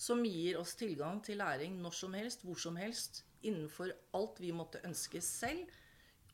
som 0.00 0.24
gir 0.24 0.56
oss 0.56 0.72
tilgang 0.80 1.20
til 1.24 1.42
læring 1.42 1.76
når 1.82 1.92
som 1.98 2.16
helst, 2.16 2.44
hvor 2.44 2.56
som 2.56 2.78
helst, 2.80 3.24
innenfor 3.44 3.92
alt 4.16 4.40
vi 4.40 4.52
måtte 4.52 4.80
ønske 4.84 5.20
selv. 5.20 5.68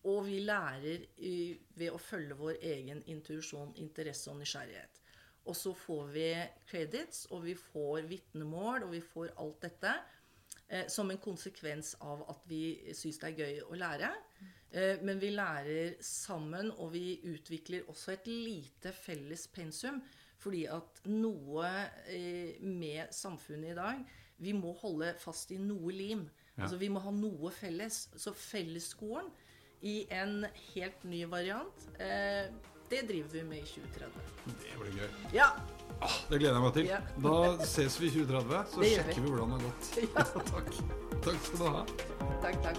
Og 0.07 0.23
vi 0.29 0.39
lærer 0.47 1.03
i, 1.19 1.57
ved 1.75 1.91
å 1.91 1.99
følge 1.99 2.37
vår 2.39 2.61
egen 2.63 3.03
intuisjon, 3.11 3.75
interesse 3.83 4.31
og 4.31 4.39
nysgjerrighet. 4.39 5.01
Og 5.51 5.57
så 5.59 5.73
får 5.75 6.07
vi 6.15 6.29
credits, 6.71 7.27
og 7.35 7.43
vi 7.47 7.57
får 7.59 8.07
vitnemål, 8.07 8.87
og 8.87 8.95
vi 8.95 9.03
får 9.03 9.35
alt 9.43 9.59
dette. 9.67 9.97
Eh, 10.69 10.87
som 10.89 11.11
en 11.11 11.23
konsekvens 11.23 11.95
av 12.01 12.25
at 12.31 12.47
vi 12.51 12.93
syns 12.95 13.21
det 13.23 13.33
er 13.33 13.41
gøy 13.43 13.65
å 13.67 13.81
lære. 13.81 14.13
Eh, 14.71 15.03
men 15.03 15.21
vi 15.21 15.33
lærer 15.35 15.97
sammen, 16.05 16.71
og 16.79 16.93
vi 16.93 17.21
utvikler 17.25 17.89
også 17.89 18.17
et 18.17 18.31
lite 18.31 18.93
felles 18.93 19.47
pensum. 19.49 20.03
Fordi 20.43 20.67
at 20.69 21.01
noe 21.09 21.69
eh, 22.13 22.61
med 22.61 23.09
samfunnet 23.11 23.71
i 23.73 23.77
dag 23.79 24.03
Vi 24.37 24.53
må 24.53 24.75
holde 24.83 25.15
fast 25.17 25.51
i 25.51 25.57
noe 25.57 25.95
lim. 25.97 26.27
Altså 26.59 26.77
Vi 26.77 26.91
må 26.93 27.01
ha 27.01 27.11
noe 27.11 27.51
felles. 27.57 28.03
Så 28.21 28.35
fellesskolen 28.37 29.31
i 29.87 30.07
en 30.13 30.45
helt 30.75 31.05
ny 31.05 31.25
variant, 31.29 31.89
eh, 32.01 32.53
det 32.91 33.03
driver 33.09 33.29
vi 33.33 33.43
med 33.43 33.59
i 33.59 33.67
2030. 33.67 34.21
Det 34.47 34.77
blir 34.81 34.93
gøy. 35.01 35.09
Ja! 35.35 35.49
Ah, 36.01 36.17
det 36.29 36.39
gleder 36.43 36.55
jeg 36.59 36.63
meg 36.63 36.75
til. 36.77 36.89
Ja. 36.91 36.99
Da 37.25 37.65
ses 37.65 37.97
vi 38.01 38.11
i 38.11 38.15
2030, 38.15 38.65
så 38.75 38.83
sjekker 38.85 39.21
vi. 39.21 39.25
vi 39.25 39.33
hvordan 39.33 39.55
det 39.55 39.57
har 39.57 39.69
gått. 39.69 39.85
Ja. 40.17 40.25
takk. 40.53 40.73
Takk 41.27 41.41
skal 41.49 41.59
du 41.59 41.69
ha. 41.73 41.85
Takk, 42.45 42.59
takk. 42.67 42.79